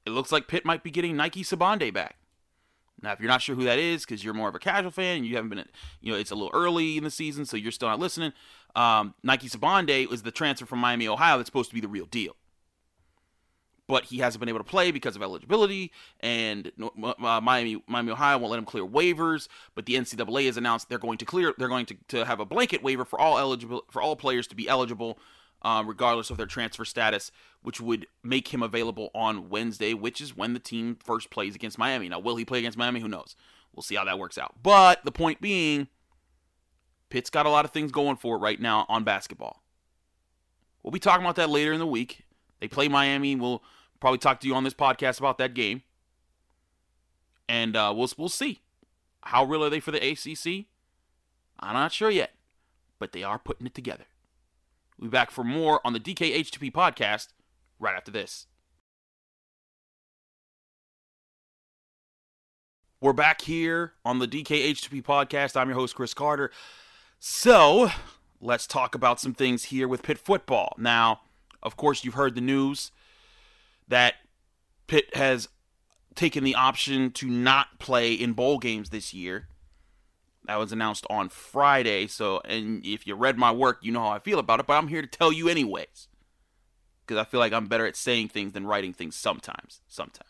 it 0.06 0.10
looks 0.10 0.32
like 0.32 0.48
Pitt 0.48 0.64
might 0.64 0.82
be 0.82 0.90
getting 0.90 1.16
Nike 1.16 1.42
Sibande 1.42 1.92
back. 1.92 2.16
Now, 3.02 3.12
if 3.12 3.18
you're 3.20 3.28
not 3.28 3.42
sure 3.42 3.56
who 3.56 3.64
that 3.64 3.78
is, 3.80 4.04
because 4.04 4.22
you're 4.22 4.34
more 4.34 4.48
of 4.48 4.54
a 4.54 4.60
casual 4.60 4.92
fan 4.92 5.16
and 5.18 5.26
you 5.26 5.34
haven't 5.34 5.50
been, 5.50 5.64
you 6.00 6.12
know, 6.12 6.18
it's 6.18 6.30
a 6.30 6.36
little 6.36 6.52
early 6.54 6.96
in 6.96 7.02
the 7.02 7.10
season, 7.10 7.44
so 7.44 7.56
you're 7.56 7.72
still 7.72 7.88
not 7.88 7.98
listening. 7.98 8.32
Um, 8.76 9.14
Nike 9.24 9.48
Sibande 9.48 10.08
was 10.08 10.22
the 10.22 10.30
transfer 10.30 10.66
from 10.66 10.78
Miami, 10.78 11.08
Ohio, 11.08 11.36
that's 11.36 11.48
supposed 11.48 11.70
to 11.70 11.74
be 11.74 11.80
the 11.80 11.88
real 11.88 12.06
deal. 12.06 12.36
but 13.88 14.04
he 14.04 14.18
hasn't 14.18 14.40
been 14.40 14.48
able 14.48 14.60
to 14.60 14.64
play 14.64 14.90
because 14.90 15.16
of 15.16 15.22
eligibility, 15.22 15.92
and 16.20 16.72
uh, 17.04 17.40
Miami, 17.42 17.82
Miami, 17.86 18.12
Ohio 18.12 18.38
won't 18.38 18.50
let 18.50 18.58
him 18.58 18.64
clear 18.64 18.86
waivers. 18.86 19.48
But 19.74 19.86
the 19.86 19.94
NCAA 19.94 20.46
has 20.46 20.56
announced 20.56 20.88
they're 20.88 20.98
going 20.98 21.18
to 21.18 21.24
clear, 21.24 21.52
they're 21.58 21.68
going 21.68 21.86
to, 21.86 21.96
to 22.08 22.24
have 22.24 22.40
a 22.40 22.46
blanket 22.46 22.82
waiver 22.82 23.04
for 23.04 23.20
all 23.20 23.38
eligible 23.38 23.84
for 23.90 24.00
all 24.00 24.16
players 24.16 24.46
to 24.48 24.54
be 24.56 24.68
eligible, 24.68 25.18
uh, 25.62 25.82
regardless 25.86 26.30
of 26.30 26.36
their 26.36 26.46
transfer 26.46 26.84
status, 26.84 27.30
which 27.62 27.80
would 27.80 28.06
make 28.22 28.48
him 28.48 28.62
available 28.62 29.10
on 29.14 29.48
Wednesday, 29.48 29.94
which 29.94 30.20
is 30.20 30.36
when 30.36 30.52
the 30.54 30.60
team 30.60 30.96
first 31.02 31.30
plays 31.30 31.54
against 31.54 31.78
Miami. 31.78 32.08
Now, 32.08 32.18
will 32.18 32.36
he 32.36 32.44
play 32.44 32.58
against 32.58 32.78
Miami? 32.78 33.00
Who 33.00 33.08
knows? 33.08 33.36
We'll 33.74 33.82
see 33.82 33.94
how 33.94 34.04
that 34.04 34.18
works 34.18 34.36
out. 34.36 34.56
But 34.62 35.04
the 35.04 35.12
point 35.12 35.40
being, 35.40 35.88
Pitt's 37.08 37.30
got 37.30 37.46
a 37.46 37.50
lot 37.50 37.64
of 37.64 37.70
things 37.70 37.92
going 37.92 38.16
for 38.16 38.36
it 38.36 38.40
right 38.40 38.60
now 38.60 38.86
on 38.88 39.04
basketball. 39.04 39.62
We'll 40.82 40.90
be 40.90 40.98
talking 40.98 41.24
about 41.24 41.36
that 41.36 41.48
later 41.50 41.72
in 41.72 41.78
the 41.78 41.86
week. 41.86 42.24
They 42.60 42.68
play 42.68 42.88
Miami. 42.88 43.36
We'll 43.36 43.62
probably 44.00 44.18
talk 44.18 44.40
to 44.40 44.48
you 44.48 44.54
on 44.54 44.64
this 44.64 44.74
podcast 44.74 45.20
about 45.20 45.38
that 45.38 45.54
game. 45.54 45.82
And 47.48 47.76
uh, 47.76 47.92
we'll 47.94 48.08
we'll 48.16 48.28
see. 48.28 48.62
How 49.22 49.44
real 49.44 49.64
are 49.64 49.70
they 49.70 49.80
for 49.80 49.92
the 49.92 49.98
ACC? 49.98 50.66
I'm 51.60 51.74
not 51.74 51.92
sure 51.92 52.10
yet, 52.10 52.32
but 52.98 53.12
they 53.12 53.22
are 53.22 53.38
putting 53.38 53.66
it 53.66 53.74
together. 53.74 54.04
We'll 55.02 55.10
be 55.10 55.16
back 55.16 55.32
for 55.32 55.42
more 55.42 55.80
on 55.84 55.94
the 55.94 55.98
DKH2P 55.98 56.70
podcast 56.70 57.30
right 57.80 57.96
after 57.96 58.12
this. 58.12 58.46
We're 63.00 63.12
back 63.12 63.40
here 63.40 63.94
on 64.04 64.20
the 64.20 64.28
DKH2P 64.28 65.02
podcast. 65.02 65.56
I'm 65.56 65.68
your 65.68 65.76
host, 65.76 65.96
Chris 65.96 66.14
Carter. 66.14 66.52
So, 67.18 67.90
let's 68.40 68.64
talk 68.68 68.94
about 68.94 69.18
some 69.18 69.34
things 69.34 69.64
here 69.64 69.88
with 69.88 70.04
Pitt 70.04 70.18
football. 70.18 70.76
Now, 70.78 71.22
of 71.64 71.76
course, 71.76 72.04
you've 72.04 72.14
heard 72.14 72.36
the 72.36 72.40
news 72.40 72.92
that 73.88 74.14
Pitt 74.86 75.16
has 75.16 75.48
taken 76.14 76.44
the 76.44 76.54
option 76.54 77.10
to 77.10 77.26
not 77.26 77.80
play 77.80 78.12
in 78.12 78.34
bowl 78.34 78.60
games 78.60 78.90
this 78.90 79.12
year. 79.12 79.48
That 80.46 80.58
was 80.58 80.72
announced 80.72 81.06
on 81.08 81.28
Friday. 81.28 82.06
So, 82.08 82.40
and 82.44 82.84
if 82.84 83.06
you 83.06 83.14
read 83.14 83.38
my 83.38 83.52
work, 83.52 83.78
you 83.82 83.92
know 83.92 84.00
how 84.00 84.10
I 84.10 84.18
feel 84.18 84.38
about 84.38 84.60
it, 84.60 84.66
but 84.66 84.74
I'm 84.74 84.88
here 84.88 85.02
to 85.02 85.08
tell 85.08 85.32
you 85.32 85.48
anyways. 85.48 86.08
Because 87.06 87.20
I 87.20 87.24
feel 87.24 87.40
like 87.40 87.52
I'm 87.52 87.66
better 87.66 87.86
at 87.86 87.96
saying 87.96 88.28
things 88.28 88.52
than 88.52 88.66
writing 88.66 88.92
things 88.92 89.16
sometimes. 89.16 89.80
Sometimes. 89.86 90.28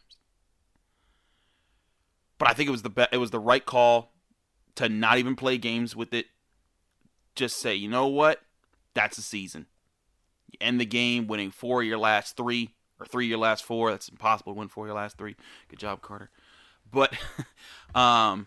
But 2.38 2.50
I 2.50 2.54
think 2.54 2.69
it 2.69 2.73
was 2.73 2.83
the 2.83 2.90
be- 2.90 3.07
it 3.12 3.19
was 3.19 3.31
the 3.31 3.38
right 3.38 3.64
call 3.64 4.12
to 4.75 4.88
not 4.88 5.19
even 5.19 5.37
play 5.37 5.59
games 5.59 5.95
with 5.95 6.12
it. 6.12 6.26
Just 7.35 7.59
say, 7.59 7.75
you 7.75 7.88
know 7.88 8.09
what? 8.09 8.42
That's 8.95 9.16
a 9.16 9.23
season. 9.23 9.66
You 10.50 10.59
end 10.61 10.81
the 10.81 10.87
game 10.87 11.26
winning 11.26 11.50
four 11.50 11.83
of 11.83 11.88
your 11.88 11.99
last 11.99 12.37
three 12.37 12.71
or 12.99 13.07
three 13.07 13.26
of 13.26 13.31
your 13.31 13.38
last 13.38 13.64
four. 13.64 13.90
That's 13.90 14.09
impossible 14.09 14.54
to 14.54 14.59
win 14.59 14.69
four 14.69 14.85
of 14.85 14.88
your 14.88 14.97
last 14.97 15.16
three. 15.16 15.37
Good 15.69 15.78
job, 15.78 16.02
Carter. 16.02 16.31
But 16.90 17.14
um, 17.95 18.47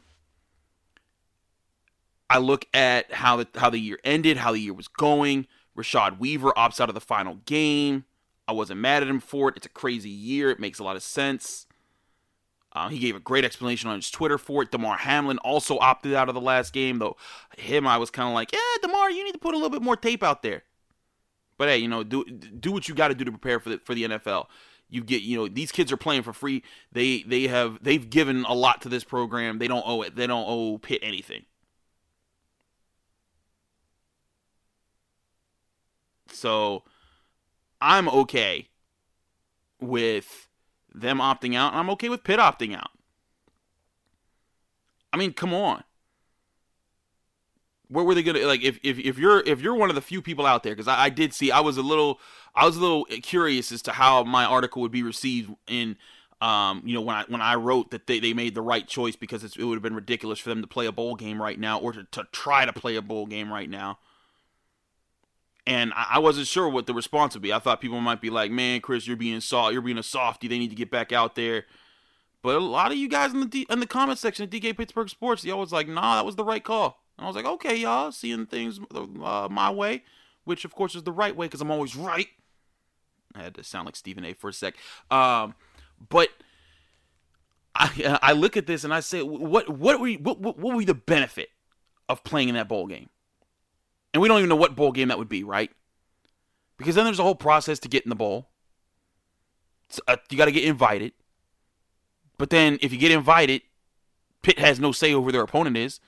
I 2.29 2.39
look 2.39 2.65
at 2.73 3.13
how 3.13 3.37
the 3.37 3.47
how 3.55 3.69
the 3.69 3.79
year 3.79 3.99
ended, 4.03 4.37
how 4.37 4.51
the 4.51 4.59
year 4.59 4.73
was 4.73 4.87
going. 4.87 5.47
Rashad 5.77 6.19
Weaver 6.19 6.51
opts 6.51 6.79
out 6.79 6.89
of 6.89 6.95
the 6.95 7.01
final 7.01 7.35
game. 7.45 8.05
I 8.47 8.53
wasn't 8.53 8.79
mad 8.79 9.03
at 9.03 9.09
him 9.09 9.19
for 9.19 9.49
it. 9.49 9.57
It's 9.57 9.65
a 9.65 9.69
crazy 9.69 10.09
year. 10.09 10.49
It 10.49 10.59
makes 10.59 10.79
a 10.79 10.83
lot 10.83 10.95
of 10.95 11.03
sense. 11.03 11.67
Uh, 12.71 12.89
he 12.89 12.99
gave 12.99 13.15
a 13.15 13.19
great 13.19 13.45
explanation 13.45 13.89
on 13.89 13.95
his 13.95 14.11
Twitter 14.11 14.37
for 14.37 14.61
it. 14.61 14.71
Damar 14.71 14.97
Hamlin 14.97 15.37
also 15.39 15.77
opted 15.79 16.13
out 16.13 16.27
of 16.27 16.35
the 16.35 16.41
last 16.41 16.73
game, 16.73 16.99
though. 16.99 17.15
Him, 17.57 17.87
I 17.87 17.97
was 17.97 18.11
kind 18.11 18.27
of 18.27 18.33
like, 18.33 18.51
yeah, 18.51 18.59
Damar, 18.81 19.09
you 19.11 19.23
need 19.23 19.31
to 19.31 19.39
put 19.39 19.53
a 19.53 19.57
little 19.57 19.69
bit 19.69 19.81
more 19.81 19.95
tape 19.95 20.21
out 20.21 20.43
there. 20.43 20.63
But 21.57 21.69
hey, 21.69 21.77
you 21.77 21.87
know, 21.87 22.03
do 22.03 22.25
do 22.25 22.71
what 22.71 22.89
you 22.89 22.95
got 22.95 23.09
to 23.09 23.15
do 23.15 23.23
to 23.23 23.31
prepare 23.31 23.59
for 23.59 23.69
the 23.69 23.79
for 23.79 23.95
the 23.95 24.03
NFL. 24.03 24.47
You 24.89 25.03
get, 25.03 25.21
you 25.21 25.37
know, 25.37 25.47
these 25.47 25.71
kids 25.71 25.91
are 25.91 25.97
playing 25.97 26.23
for 26.23 26.33
free. 26.33 26.63
They 26.91 27.23
they 27.23 27.47
have 27.47 27.81
they've 27.81 28.09
given 28.09 28.43
a 28.43 28.53
lot 28.53 28.81
to 28.81 28.89
this 28.89 29.05
program. 29.05 29.57
They 29.57 29.69
don't 29.69 29.83
owe 29.85 30.01
it. 30.01 30.15
They 30.15 30.27
don't 30.27 30.45
owe 30.45 30.77
Pitt 30.77 30.99
anything. 31.01 31.45
So 36.35 36.83
I'm 37.81 38.07
okay 38.09 38.69
with 39.79 40.47
them 40.93 41.19
opting 41.19 41.55
out, 41.55 41.71
and 41.71 41.79
I'm 41.79 41.89
okay 41.91 42.09
with 42.09 42.23
Pitt 42.23 42.39
opting 42.39 42.75
out. 42.75 42.91
I 45.11 45.17
mean, 45.17 45.33
come 45.33 45.53
on 45.53 45.83
where 47.89 48.03
were 48.03 48.15
they 48.15 48.23
gonna 48.23 48.45
like 48.45 48.63
if, 48.63 48.79
if 48.83 48.97
if 48.99 49.17
you're 49.17 49.41
if 49.41 49.61
you're 49.61 49.75
one 49.75 49.89
of 49.89 49.95
the 49.95 50.01
few 50.01 50.21
people 50.21 50.45
out 50.45 50.63
there 50.63 50.73
because 50.73 50.87
I, 50.87 51.05
I, 51.05 51.09
did 51.09 51.33
see 51.33 51.51
I 51.51 51.59
was 51.59 51.77
a 51.77 51.81
little 51.81 52.19
I 52.53 52.65
was 52.65 52.77
a 52.77 52.81
little 52.81 53.05
curious 53.05 53.71
as 53.71 53.81
to 53.83 53.91
how 53.91 54.23
my 54.23 54.45
article 54.45 54.81
would 54.81 54.91
be 54.91 55.03
received 55.03 55.51
in 55.67 55.97
um 56.41 56.81
you 56.85 56.93
know 56.93 57.01
when 57.01 57.15
I 57.15 57.25
when 57.27 57.41
I 57.41 57.55
wrote 57.55 57.91
that 57.91 58.07
they, 58.07 58.19
they 58.19 58.33
made 58.33 58.55
the 58.55 58.61
right 58.61 58.87
choice 58.87 59.15
because 59.15 59.43
it 59.43 59.63
would 59.63 59.75
have 59.75 59.83
been 59.83 59.95
ridiculous 59.95 60.39
for 60.39 60.49
them 60.49 60.61
to 60.61 60.67
play 60.67 60.85
a 60.85 60.91
bowl 60.91 61.15
game 61.15 61.41
right 61.41 61.59
now 61.59 61.79
or 61.79 61.93
to, 61.93 62.03
to 62.11 62.27
try 62.31 62.65
to 62.65 62.73
play 62.73 62.95
a 62.95 63.01
bowl 63.01 63.25
game 63.25 63.51
right 63.51 63.69
now 63.69 63.99
and 65.67 65.91
I, 65.95 66.19
wasn't 66.19 66.47
sure 66.47 66.69
what 66.69 66.85
the 66.85 66.93
response 66.93 67.33
would 67.33 67.41
be 67.41 67.53
I 67.53 67.59
thought 67.59 67.81
people 67.81 68.01
might 68.01 68.21
be 68.21 68.29
like 68.29 68.51
man 68.51 68.81
Chris 68.81 69.07
you're 69.07 69.17
being 69.17 69.41
soft 69.41 69.73
you're 69.73 69.81
being 69.81 69.97
a 69.97 70.03
softy 70.03 70.47
they 70.47 70.59
need 70.59 70.69
to 70.69 70.75
get 70.75 70.91
back 70.91 71.11
out 71.11 71.35
there 71.35 71.65
but 72.41 72.55
a 72.55 72.59
lot 72.59 72.91
of 72.91 72.97
you 72.97 73.09
guys 73.09 73.33
in 73.33 73.39
the 73.39 73.47
D, 73.47 73.65
in 73.69 73.79
the 73.79 73.87
comment 73.87 74.19
section 74.19 74.43
of 74.43 74.49
DK 74.49 74.77
Pittsburgh 74.77 75.09
Sports 75.09 75.43
y'all 75.43 75.59
was 75.59 75.71
like 75.71 75.87
nah 75.87 76.15
that 76.15 76.25
was 76.25 76.35
the 76.35 76.43
right 76.43 76.63
call 76.63 76.99
and 77.17 77.25
I 77.25 77.27
was 77.27 77.35
like, 77.35 77.45
okay, 77.45 77.75
y'all, 77.77 78.11
seeing 78.11 78.45
things 78.45 78.79
uh, 78.93 79.47
my 79.49 79.71
way, 79.71 80.03
which 80.43 80.65
of 80.65 80.75
course 80.75 80.95
is 80.95 81.03
the 81.03 81.11
right 81.11 81.35
way 81.35 81.47
because 81.47 81.61
I'm 81.61 81.71
always 81.71 81.95
right. 81.95 82.27
I 83.33 83.43
had 83.43 83.55
to 83.55 83.63
sound 83.63 83.85
like 83.85 83.95
Stephen 83.95 84.25
A. 84.25 84.33
for 84.33 84.49
a 84.49 84.53
sec. 84.53 84.75
Um, 85.09 85.55
but 86.09 86.29
I 87.73 88.19
I 88.21 88.33
look 88.33 88.57
at 88.57 88.67
this 88.67 88.83
and 88.83 88.93
I 88.93 88.99
say, 88.99 89.21
what 89.21 89.69
what 89.69 89.99
we 89.99 90.17
what, 90.17 90.39
what 90.39 90.57
would 90.57 90.77
be 90.77 90.85
the 90.85 90.93
benefit 90.93 91.49
of 92.09 92.23
playing 92.23 92.49
in 92.49 92.55
that 92.55 92.67
bowl 92.67 92.87
game? 92.87 93.09
And 94.15 94.21
we 94.21 94.29
don't 94.29 94.37
even 94.37 94.47
know 94.47 94.55
what 94.55 94.77
bowl 94.77 94.93
game 94.93 95.09
that 95.09 95.17
would 95.17 95.27
be, 95.27 95.43
right? 95.43 95.69
Because 96.77 96.95
then 96.95 97.03
there's 97.03 97.19
a 97.19 97.23
whole 97.23 97.35
process 97.35 97.79
to 97.79 97.89
get 97.89 98.05
in 98.05 98.09
the 98.09 98.15
bowl. 98.15 98.47
Uh, 100.07 100.15
you 100.29 100.37
got 100.37 100.45
to 100.45 100.53
get 100.53 100.63
invited. 100.63 101.11
But 102.37 102.49
then 102.49 102.79
if 102.81 102.93
you 102.93 102.97
get 102.97 103.11
invited, 103.11 103.63
Pitt 104.41 104.57
has 104.57 104.79
no 104.79 104.93
say 104.93 105.13
over 105.13 105.33
their 105.33 105.41
opponent 105.41 105.75
is. 105.75 105.99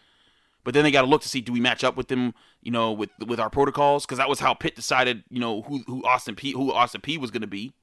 But 0.64 0.74
then 0.74 0.86
they 0.86 0.92
got 0.92 1.02
to 1.02 1.08
look 1.08 1.22
to 1.24 1.28
see 1.28 1.42
do 1.42 1.52
we 1.52 1.60
match 1.60 1.84
up 1.84 1.98
with 1.98 2.08
them, 2.08 2.34
you 2.62 2.72
know, 2.72 2.94
with 2.94 3.10
with 3.28 3.42
our 3.42 3.50
protocols 3.50 4.06
because 4.06 4.20
that 4.20 4.30
was 4.30 4.40
how 4.40 4.54
Pitt 4.54 4.78
decided, 4.78 5.26
you 5.30 5.42
know, 5.42 5.64
who 5.64 5.80
who 5.80 6.02
Austin 6.06 6.36
Peay 6.36 6.54
who 6.54 6.72
Austin 6.72 7.02
Peay 7.02 7.18
was 7.18 7.30
going 7.30 7.42
to 7.42 7.48
be. 7.48 7.74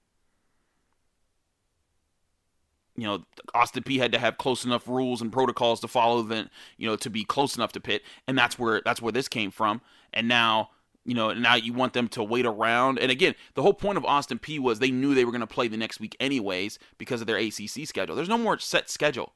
You 2.97 3.05
know, 3.05 3.25
Austin 3.55 3.83
Peay 3.83 3.99
had 3.99 4.13
to 4.13 4.19
have 4.19 4.39
close 4.39 4.65
enough 4.65 4.89
rules 4.89 5.21
and 5.21 5.33
protocols 5.33 5.81
to 5.81 5.89
follow 5.89 6.23
than 6.23 6.49
you 6.77 6.89
know, 6.89 6.97
to 6.97 7.11
be 7.11 7.25
close 7.25 7.57
enough 7.57 7.73
to 7.73 7.81
Pitt, 7.81 8.03
and 8.29 8.39
that's 8.39 8.59
where 8.59 8.83
that's 8.85 9.03
where 9.03 9.13
this 9.13 9.29
came 9.29 9.51
from. 9.51 9.81
And 10.13 10.29
now 10.29 10.71
you 11.05 11.15
know, 11.15 11.33
now 11.33 11.55
you 11.55 11.73
want 11.73 11.93
them 11.93 12.09
to 12.09 12.23
wait 12.23 12.47
around. 12.47 12.99
And 12.99 13.11
again, 13.11 13.35
the 13.55 13.63
whole 13.63 13.75
point 13.75 13.99
of 13.99 14.05
Austin 14.05 14.39
Peay 14.39 14.59
was 14.59 14.79
they 14.79 14.91
knew 14.91 15.15
they 15.15 15.25
were 15.25 15.33
going 15.33 15.41
to 15.43 15.47
play 15.47 15.69
the 15.69 15.77
next 15.77 16.01
week 16.01 16.17
anyways 16.19 16.79
because 16.99 17.21
of 17.21 17.27
their 17.27 17.37
ACC 17.37 17.87
schedule. 17.87 18.17
There's 18.17 18.29
no 18.29 18.39
more 18.39 18.59
set 18.59 18.89
schedule. 18.89 19.35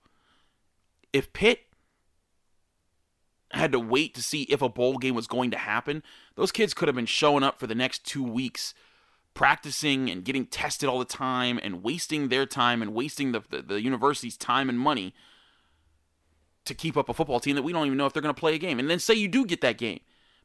If 1.13 1.33
Pitt 1.33 1.61
had 3.53 3.73
to 3.73 3.81
wait 3.81 4.15
to 4.15 4.23
see 4.23 4.43
if 4.45 4.63
a 4.63 4.69
bowl 4.69 4.99
game 4.99 5.15
was 5.15 5.27
going 5.27 5.51
to 5.51 5.59
happen, 5.59 6.03
those 6.37 6.53
kids 6.53 6.75
could 6.75 6.89
have 6.89 6.95
been 6.95 7.07
showing 7.07 7.43
up 7.43 7.59
for 7.59 7.67
the 7.67 7.75
next 7.75 8.05
two 8.05 8.23
weeks, 8.23 8.75
practicing 9.35 10.11
and 10.11 10.25
getting 10.25 10.47
tested 10.47 10.89
all 10.89 10.99
the 10.99 11.05
time 11.05 11.59
and 11.63 11.83
wasting 11.83 12.29
their 12.29 12.47
time 12.47 12.83
and 12.83 12.95
wasting 12.95 13.33
the, 13.33 13.43
the, 13.51 13.63
the 13.63 13.83
university's 13.83 14.37
time 14.37 14.69
and 14.69 14.79
money 14.79 15.15
to 16.65 16.75
keep 16.75 16.97
up 16.97 17.09
a 17.09 17.15
football 17.15 17.41
team 17.41 17.57
that 17.57 17.63
we 17.63 17.73
don't 17.73 17.87
even 17.87 17.97
know 17.97 18.07
if 18.07 18.13
they're 18.13 18.23
going 18.23 18.35
to 18.35 18.39
play 18.39 18.55
a 18.55 18.59
game. 18.59 18.79
And 18.79 18.91
then 18.91 18.99
say 18.99 19.15
you 19.15 19.29
do 19.29 19.47
get 19.47 19.61
that 19.61 19.79
game, 19.79 20.01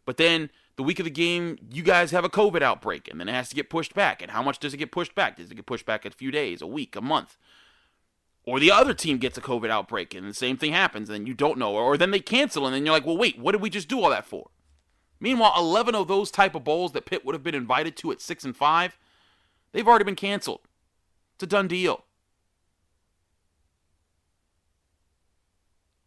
but 0.05 0.17
then 0.17 0.49
the 0.75 0.83
week 0.83 0.99
of 0.99 1.05
the 1.05 1.11
game, 1.11 1.57
you 1.71 1.83
guys 1.83 2.11
have 2.11 2.23
a 2.23 2.29
COVID 2.29 2.61
outbreak, 2.61 3.07
and 3.09 3.19
then 3.19 3.29
it 3.29 3.33
has 3.33 3.49
to 3.49 3.55
get 3.55 3.69
pushed 3.69 3.93
back. 3.93 4.21
And 4.21 4.31
how 4.31 4.41
much 4.41 4.59
does 4.59 4.73
it 4.73 4.77
get 4.77 4.91
pushed 4.91 5.13
back? 5.13 5.37
Does 5.37 5.51
it 5.51 5.55
get 5.55 5.65
pushed 5.65 5.85
back 5.85 6.05
a 6.05 6.11
few 6.11 6.31
days, 6.31 6.61
a 6.61 6.67
week, 6.67 6.95
a 6.95 7.01
month? 7.01 7.37
or 8.45 8.59
the 8.59 8.71
other 8.71 8.93
team 8.93 9.17
gets 9.17 9.37
a 9.37 9.41
COVID 9.41 9.69
outbreak 9.69 10.13
and 10.13 10.27
the 10.27 10.33
same 10.33 10.57
thing 10.57 10.73
happens 10.73 11.09
and 11.09 11.27
you 11.27 11.33
don't 11.33 11.57
know, 11.57 11.75
or 11.75 11.97
then 11.97 12.11
they 12.11 12.19
cancel 12.19 12.65
and 12.65 12.75
then 12.75 12.85
you're 12.85 12.93
like, 12.93 13.05
well, 13.05 13.17
wait, 13.17 13.39
what 13.39 13.53
did 13.53 13.61
we 13.61 13.69
just 13.69 13.87
do 13.87 14.01
all 14.01 14.09
that 14.09 14.25
for? 14.25 14.49
Meanwhile, 15.19 15.53
11 15.57 15.95
of 15.95 16.07
those 16.07 16.31
type 16.31 16.55
of 16.55 16.63
bowls 16.63 16.91
that 16.91 17.05
Pitt 17.05 17.25
would 17.25 17.33
have 17.33 17.43
been 17.43 17.55
invited 17.55 17.95
to 17.97 18.11
at 18.11 18.21
6 18.21 18.43
and 18.43 18.55
5, 18.55 18.97
they've 19.71 19.87
already 19.87 20.05
been 20.05 20.15
canceled. 20.15 20.61
It's 21.35 21.43
a 21.43 21.47
done 21.47 21.67
deal. 21.67 22.03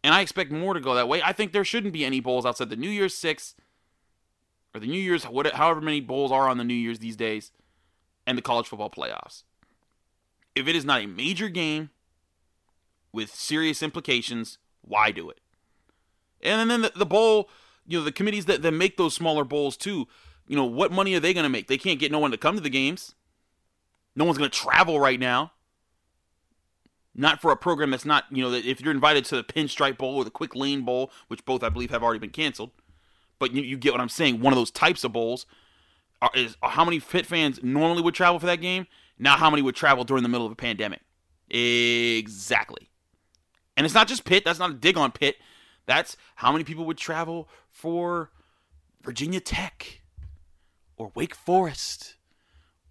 And 0.04 0.14
I 0.14 0.20
expect 0.20 0.52
more 0.52 0.74
to 0.74 0.80
go 0.80 0.94
that 0.94 1.08
way. 1.08 1.22
I 1.22 1.32
think 1.32 1.52
there 1.52 1.64
shouldn't 1.64 1.92
be 1.92 2.04
any 2.04 2.20
bowls 2.20 2.46
outside 2.46 2.70
the 2.70 2.76
New 2.76 2.90
Year's 2.90 3.14
6 3.14 3.54
or 4.74 4.80
the 4.80 4.86
New 4.86 5.00
Year's, 5.00 5.24
however 5.24 5.80
many 5.80 6.00
bowls 6.00 6.30
are 6.30 6.48
on 6.48 6.58
the 6.58 6.64
New 6.64 6.74
Year's 6.74 6.98
these 6.98 7.16
days, 7.16 7.50
and 8.26 8.36
the 8.36 8.42
college 8.42 8.68
football 8.68 8.90
playoffs. 8.90 9.42
If 10.54 10.68
it 10.68 10.76
is 10.76 10.84
not 10.84 11.02
a 11.02 11.06
major 11.06 11.48
game, 11.48 11.90
with 13.16 13.34
serious 13.34 13.82
implications, 13.82 14.58
why 14.82 15.10
do 15.10 15.30
it? 15.30 15.40
And 16.42 16.70
then 16.70 16.82
the, 16.82 16.92
the 16.94 17.06
bowl, 17.06 17.48
you 17.86 17.98
know, 17.98 18.04
the 18.04 18.12
committees 18.12 18.46
that, 18.46 18.62
that 18.62 18.72
make 18.72 18.96
those 18.96 19.14
smaller 19.14 19.44
bowls 19.44 19.76
too, 19.76 20.08
you 20.46 20.56
know, 20.56 20.64
what 20.64 20.92
money 20.92 21.14
are 21.14 21.20
they 21.20 21.34
going 21.34 21.44
to 21.44 21.50
make? 21.50 21.68
They 21.68 21.78
can't 21.78 21.98
get 21.98 22.12
no 22.12 22.18
one 22.18 22.30
to 22.30 22.36
come 22.36 22.54
to 22.56 22.60
the 22.60 22.70
games. 22.70 23.14
No 24.14 24.24
one's 24.24 24.38
going 24.38 24.50
to 24.50 24.58
travel 24.58 24.98
right 25.00 25.20
now. 25.20 25.52
Not 27.14 27.40
for 27.40 27.50
a 27.50 27.56
program 27.56 27.90
that's 27.90 28.04
not, 28.04 28.24
you 28.30 28.42
know, 28.42 28.52
if 28.52 28.80
you're 28.80 28.92
invited 28.92 29.24
to 29.26 29.36
the 29.36 29.44
Pinstripe 29.44 29.98
Bowl 29.98 30.16
or 30.16 30.24
the 30.24 30.30
Quick 30.30 30.54
Lane 30.54 30.82
Bowl, 30.82 31.10
which 31.28 31.44
both 31.44 31.62
I 31.62 31.70
believe 31.70 31.90
have 31.90 32.02
already 32.02 32.18
been 32.18 32.30
canceled, 32.30 32.70
but 33.38 33.52
you, 33.52 33.62
you 33.62 33.76
get 33.76 33.92
what 33.92 34.00
I'm 34.00 34.08
saying. 34.08 34.40
One 34.40 34.52
of 34.52 34.58
those 34.58 34.70
types 34.70 35.02
of 35.02 35.12
bowls 35.12 35.46
are, 36.20 36.30
is 36.34 36.56
how 36.62 36.84
many 36.84 37.00
Pitt 37.00 37.26
fans 37.26 37.60
normally 37.62 38.02
would 38.02 38.14
travel 38.14 38.38
for 38.38 38.46
that 38.46 38.60
game. 38.60 38.86
Now, 39.18 39.36
how 39.36 39.50
many 39.50 39.62
would 39.62 39.74
travel 39.74 40.04
during 40.04 40.22
the 40.22 40.28
middle 40.28 40.46
of 40.46 40.52
a 40.52 40.56
pandemic? 40.56 41.00
Exactly. 41.48 42.90
And 43.76 43.84
it's 43.84 43.94
not 43.94 44.08
just 44.08 44.24
Pitt. 44.24 44.44
That's 44.44 44.58
not 44.58 44.70
a 44.70 44.74
dig 44.74 44.96
on 44.96 45.12
Pitt. 45.12 45.36
That's 45.86 46.16
how 46.36 46.52
many 46.52 46.64
people 46.64 46.84
would 46.84 46.98
travel 46.98 47.48
for 47.68 48.30
Virginia 49.02 49.40
Tech 49.40 50.00
or 50.96 51.12
Wake 51.14 51.34
Forest 51.34 52.16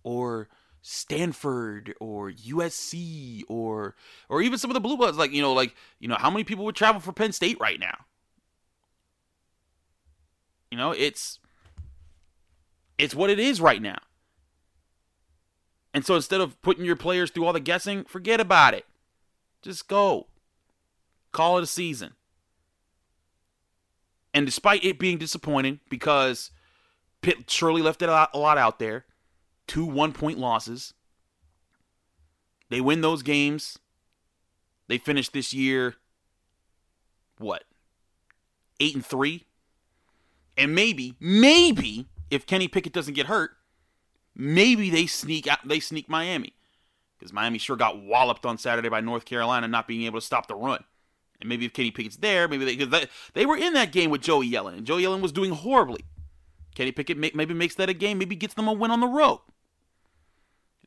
or 0.04 0.48
Stanford 0.82 1.94
or 2.00 2.32
USC 2.32 3.44
or 3.50 3.96
or 4.30 4.42
even 4.42 4.58
some 4.58 4.70
of 4.70 4.76
the 4.76 4.80
blue 4.80 4.98
bloods. 4.98 5.18
Like 5.18 5.32
you 5.32 5.42
know 5.42 5.54
like 5.54 5.76
you 6.00 6.08
know 6.08 6.16
how 6.16 6.30
many 6.30 6.44
people 6.44 6.64
would 6.66 6.76
travel 6.76 7.02
for 7.02 7.12
Penn 7.12 7.34
State 7.34 7.60
right 7.60 7.80
now? 7.80 8.06
You 10.72 10.78
know 10.78 10.92
it's 10.92 11.40
it's 12.98 13.14
what 13.16 13.30
it 13.30 13.40
is 13.40 13.60
right 13.60 13.82
now. 13.82 13.98
And 15.94 16.06
so 16.06 16.16
instead 16.16 16.42
of 16.42 16.62
putting 16.62 16.86
your 16.86 16.96
players 16.96 17.30
through 17.30 17.46
all 17.46 17.54
the 17.54 17.60
guessing 17.60 18.06
forget 18.06 18.40
about 18.40 18.74
it. 18.74 18.86
Just 19.62 19.88
go. 19.88 20.28
Call 21.32 21.58
it 21.58 21.64
a 21.64 21.68
season 21.68 22.14
and 24.36 24.46
despite 24.46 24.84
it 24.84 25.00
being 25.00 25.18
disappointing 25.18 25.80
because 25.90 26.52
Pitt 27.22 27.50
surely 27.50 27.82
left 27.82 28.04
it 28.04 28.10
a 28.10 28.38
lot 28.38 28.58
out 28.60 28.78
there 28.78 29.06
two 29.66 29.86
one 29.86 30.12
point 30.12 30.38
losses. 30.38 30.94
They 32.70 32.82
win 32.82 33.02
those 33.02 33.24
games. 33.24 33.80
They 34.88 34.98
finish 34.98 35.30
this 35.30 35.54
year, 35.54 35.96
what, 37.40 37.64
eight 38.80 38.94
and 38.94 39.06
three? 39.06 39.46
And 40.58 40.76
maybe, 40.76 41.16
maybe 41.20 42.08
if 42.30 42.46
Kenny 42.46 42.68
Pickett 42.68 42.94
doesn't 42.94 43.16
get 43.16 43.26
hurt, 43.26 43.52
maybe 44.36 44.90
they 44.90 45.08
sneak 45.08 45.48
out. 45.48 45.60
They 45.66 45.80
sneak 45.80 46.08
Miami 46.08 46.54
because 47.18 47.34
Miami 47.34 47.58
sure 47.58 47.76
got 47.76 48.04
walloped 48.04 48.46
on 48.46 48.58
Saturday 48.58 48.90
by 48.90 49.02
North 49.02 49.26
Carolina, 49.26 49.68
not 49.68 49.88
being 49.88 50.04
able 50.04 50.20
to 50.20 50.26
stop 50.26 50.48
the 50.48 50.56
run. 50.56 50.84
And 51.46 51.50
maybe 51.50 51.66
if 51.66 51.74
Kenny 51.74 51.92
Pickett's 51.92 52.18
there, 52.18 52.48
maybe 52.48 52.66
they 52.66 52.86
they, 52.86 53.08
they 53.34 53.46
were 53.46 53.56
in 53.56 53.74
that 53.74 53.92
game 53.92 54.10
with 54.10 54.22
Joey 54.22 54.50
Yellen, 54.50 54.78
and 54.78 54.86
Joey 54.86 55.04
Yellen 55.04 55.22
was 55.22 55.32
doing 55.32 55.52
horribly. 55.52 56.06
Kenny 56.74 56.92
Pickett 56.92 57.18
maybe 57.18 57.54
makes 57.54 57.76
that 57.76 57.90
a 57.90 57.94
game, 57.94 58.18
maybe 58.18 58.36
gets 58.36 58.56
them 58.56 58.68
a 58.68 58.74
win 58.74 58.92
on 58.92 59.00
the 59.00 59.08
road. 59.08 59.40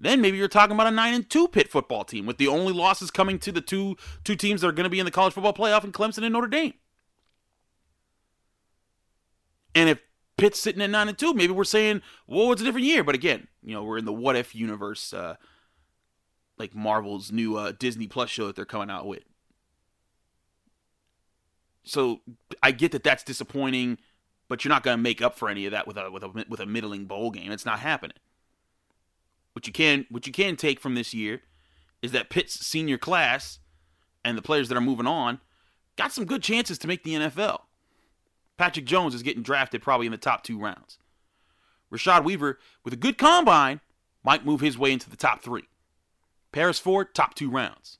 Then 0.00 0.20
maybe 0.20 0.36
you're 0.36 0.48
talking 0.48 0.74
about 0.74 0.86
a 0.86 0.90
nine 0.90 1.14
and 1.14 1.28
two 1.28 1.48
Pitt 1.48 1.68
football 1.68 2.04
team 2.04 2.26
with 2.26 2.38
the 2.38 2.48
only 2.48 2.72
losses 2.72 3.10
coming 3.10 3.38
to 3.40 3.52
the 3.52 3.60
two 3.60 3.96
two 4.24 4.36
teams 4.36 4.60
that 4.60 4.68
are 4.68 4.72
going 4.72 4.84
to 4.84 4.90
be 4.90 4.98
in 4.98 5.04
the 5.04 5.10
college 5.10 5.32
football 5.32 5.54
playoff 5.54 5.84
in 5.84 5.92
Clemson 5.92 6.24
and 6.24 6.32
Notre 6.32 6.48
Dame. 6.48 6.74
And 9.74 9.88
if 9.88 10.00
Pitt's 10.36 10.60
sitting 10.60 10.82
at 10.82 10.90
nine 10.90 11.08
and 11.08 11.18
two, 11.18 11.34
maybe 11.34 11.52
we're 11.52 11.64
saying, 11.64 12.02
"Well, 12.26 12.52
it's 12.52 12.62
a 12.62 12.64
different 12.64 12.86
year." 12.86 13.02
But 13.02 13.14
again, 13.14 13.48
you 13.62 13.74
know, 13.74 13.82
we're 13.82 13.98
in 13.98 14.04
the 14.04 14.12
what 14.12 14.36
if 14.36 14.54
universe, 14.54 15.12
uh, 15.12 15.36
like 16.58 16.74
Marvel's 16.74 17.32
new 17.32 17.56
uh, 17.56 17.72
Disney 17.76 18.06
Plus 18.06 18.30
show 18.30 18.46
that 18.46 18.56
they're 18.56 18.64
coming 18.64 18.90
out 18.90 19.06
with. 19.06 19.27
So 21.84 22.20
I 22.62 22.70
get 22.70 22.92
that 22.92 23.02
that's 23.02 23.22
disappointing, 23.22 23.98
but 24.48 24.64
you're 24.64 24.70
not 24.70 24.82
going 24.82 24.96
to 24.96 25.02
make 25.02 25.22
up 25.22 25.36
for 25.36 25.48
any 25.48 25.66
of 25.66 25.72
that 25.72 25.86
with 25.86 25.96
a 25.96 26.10
with 26.10 26.22
a 26.22 26.44
with 26.48 26.60
a 26.60 26.66
middling 26.66 27.06
bowl 27.06 27.30
game. 27.30 27.52
It's 27.52 27.66
not 27.66 27.80
happening. 27.80 28.16
What 29.52 29.66
you 29.66 29.72
can 29.72 30.06
what 30.10 30.26
you 30.26 30.32
can 30.32 30.56
take 30.56 30.80
from 30.80 30.94
this 30.94 31.14
year 31.14 31.42
is 32.02 32.12
that 32.12 32.30
Pitt's 32.30 32.54
senior 32.64 32.98
class 32.98 33.58
and 34.24 34.36
the 34.36 34.42
players 34.42 34.68
that 34.68 34.78
are 34.78 34.82
moving 34.82 35.06
on 35.06 35.40
got 35.96 36.12
some 36.12 36.24
good 36.24 36.42
chances 36.42 36.78
to 36.78 36.88
make 36.88 37.02
the 37.02 37.14
NFL. 37.14 37.62
Patrick 38.56 38.86
Jones 38.86 39.14
is 39.14 39.22
getting 39.22 39.42
drafted 39.42 39.82
probably 39.82 40.06
in 40.06 40.12
the 40.12 40.18
top 40.18 40.42
two 40.42 40.58
rounds. 40.58 40.98
Rashad 41.92 42.24
Weaver, 42.24 42.58
with 42.84 42.92
a 42.92 42.98
good 42.98 43.16
combine, 43.16 43.80
might 44.24 44.44
move 44.44 44.60
his 44.60 44.76
way 44.76 44.92
into 44.92 45.08
the 45.08 45.16
top 45.16 45.42
three. 45.42 45.64
Paris 46.52 46.78
Ford, 46.78 47.14
top 47.14 47.34
two 47.34 47.50
rounds. 47.50 47.98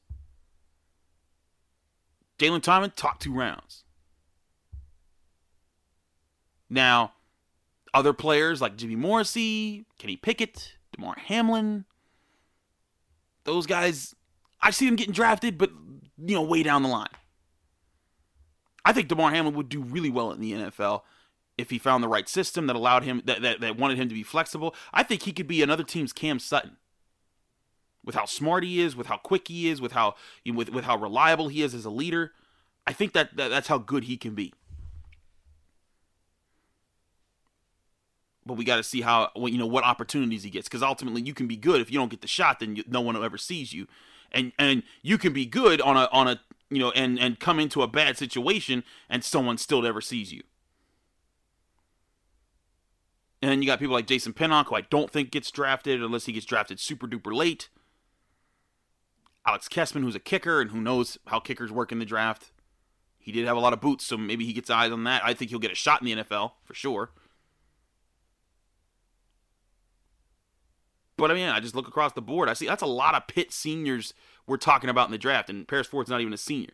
Jaylen 2.39 2.61
Twyman, 2.61 2.95
top 2.95 3.19
two 3.19 3.33
rounds. 3.33 3.85
Now, 6.71 7.13
other 7.95 8.13
players 8.13 8.61
like 8.61 8.77
Jimmy 8.77 8.97
Morrissey, 8.97 9.87
Kenny 9.99 10.17
Pickett, 10.17 10.75
Damar 10.93 11.17
Hamlin. 11.19 11.85
Those 13.45 13.67
guys, 13.67 14.15
I 14.61 14.71
see 14.71 14.87
them 14.87 14.97
getting 14.97 15.15
drafted, 15.15 15.59
but 15.59 15.71
you 16.19 16.35
know, 16.35 16.43
way 16.43 16.63
down 16.63 16.83
the 16.83 16.89
line. 16.89 17.09
I 18.85 18.93
think 18.93 19.09
Damar 19.09 19.31
Hamlin 19.31 19.55
would 19.55 19.69
do 19.69 19.81
really 19.81 20.11
well 20.11 20.31
in 20.33 20.41
the 20.41 20.53
NFL 20.53 21.03
if 21.57 21.71
he 21.71 21.79
found 21.79 22.05
the 22.05 22.09
right 22.09 22.29
system 22.29 22.67
that 22.67 22.77
allowed 22.77 23.05
him 23.05 23.23
that, 23.25 23.43
that, 23.43 23.61
that 23.61 23.77
wanted 23.77 23.99
him 23.99 24.09
to 24.09 24.15
be 24.15 24.23
flexible. 24.23 24.75
I 24.93 25.03
think 25.03 25.23
he 25.23 25.33
could 25.33 25.49
be 25.49 25.63
another 25.63 25.83
team's 25.83 26.13
Cam 26.13 26.39
Sutton. 26.39 26.77
With 28.09 28.15
how 28.15 28.25
smart 28.25 28.65
he 28.65 28.81
is, 28.81 28.97
with 28.97 29.07
how 29.07 29.19
quick 29.19 29.49
he 29.49 29.69
is, 29.69 29.83
with 29.83 29.93
how 29.93 30.15
with 30.47 30.71
with 30.71 30.85
how 30.87 30.97
reliable 30.97 31.49
he 31.49 31.63
is 31.63 31.75
as 31.75 31.85
a 31.85 31.91
leader, 31.91 32.33
I 32.87 32.95
think 32.95 33.13
that, 33.13 33.37
that 33.37 33.49
that's 33.49 33.69
how 33.69 33.77
good 33.77 34.05
he 34.05 34.17
can 34.17 34.35
be. 34.35 34.55
but 38.47 38.55
we 38.55 38.65
got 38.65 38.77
to 38.77 38.83
see 38.83 39.03
how 39.03 39.31
you 39.37 39.59
know 39.59 39.67
what 39.67 39.85
opportunities 39.85 40.43
he 40.43 40.49
gets 40.49 40.67
because 40.67 40.83
ultimately 40.83 41.21
you 41.21 41.35
can 41.35 41.47
be 41.47 41.57
good. 41.57 41.83
If 41.83 41.93
you 41.93 41.99
don't 41.99 42.09
get 42.09 42.23
the 42.23 42.29
shot 42.29 42.61
then 42.61 42.77
you, 42.77 42.85
no 42.89 43.03
one 43.03 43.23
ever 43.23 43.37
sees 43.37 43.75
you. 43.75 43.87
And 44.33 44.53
and 44.59 44.85
you 45.03 45.19
can 45.19 45.35
be 45.35 45.45
good 45.45 45.83
on 45.83 45.99
a 45.99 46.09
on 46.11 46.29
a 46.29 46.41
you 46.71 46.79
know 46.79 46.91
and 46.93 47.19
and 47.21 47.39
come 47.39 47.61
into 47.61 47.83
a 47.83 47.87
bad 47.87 48.17
situation 48.17 48.85
and 49.11 49.23
someone 49.23 49.59
still 49.59 49.83
never 49.83 50.01
sees 50.01 50.33
you. 50.33 50.43
And 53.43 53.51
then 53.51 53.61
you 53.61 53.69
got 53.69 53.79
people 53.79 53.95
like 53.95 54.07
Jason 54.07 54.33
Pinnock 54.33 54.69
who 54.69 54.77
I 54.77 54.81
don't 54.81 55.11
think 55.11 55.31
gets 55.31 55.51
drafted 55.51 56.03
unless 56.03 56.25
he 56.25 56.33
gets 56.33 56.47
drafted 56.47 56.81
super 56.81 57.07
duper 57.07 57.35
late 57.35 57.69
Alex 59.47 59.69
Kessman 59.69 60.03
who's 60.03 60.15
a 60.15 60.21
kicker 60.21 60.61
and 60.61 60.71
who 60.71 60.81
knows 60.81 61.19
how 61.27 61.41
kickers 61.41 61.73
work 61.73 61.93
in 61.93 61.99
the 61.99 62.05
draft 62.05 62.53
he 63.19 63.33
did 63.33 63.47
have 63.47 63.57
a 63.57 63.61
lot 63.61 63.73
of 63.73 63.81
boots 63.81 64.05
so 64.05 64.17
maybe 64.17 64.45
he 64.45 64.53
gets 64.53 64.71
eyes 64.71 64.93
on 64.93 65.05
that 65.05 65.23
I 65.25 65.35
think 65.35 65.51
he'll 65.51 65.59
get 65.59 65.73
a 65.73 65.77
shot 65.77 66.03
in 66.03 66.07
the 66.07 66.25
NFL 66.25 66.53
for 66.65 66.75
sure 66.75 67.11
But 71.19 71.33
I 71.33 71.35
mean, 71.35 71.49
I 71.49 71.59
just 71.59 71.75
look 71.75 71.89
across 71.89 72.13
the 72.13 72.23
board. 72.23 72.49
I 72.49 72.55
see 72.55 72.67
that's 72.67 72.83
a 72.83 72.87
lot 72.87 73.17
of 73.17 73.27
Pitt 73.27 73.53
seniors 73.53 74.15
we're 74.47 74.57
talking 74.57 74.89
about 74.89 75.09
in 75.09 75.13
the 75.13 75.19
draft, 75.19 75.51
and 75.51 75.67
Paris 75.67 75.89
Ford's 75.89 76.09
not 76.09 76.21
even 76.21 76.33
a 76.33 76.39
senior. 76.39 76.71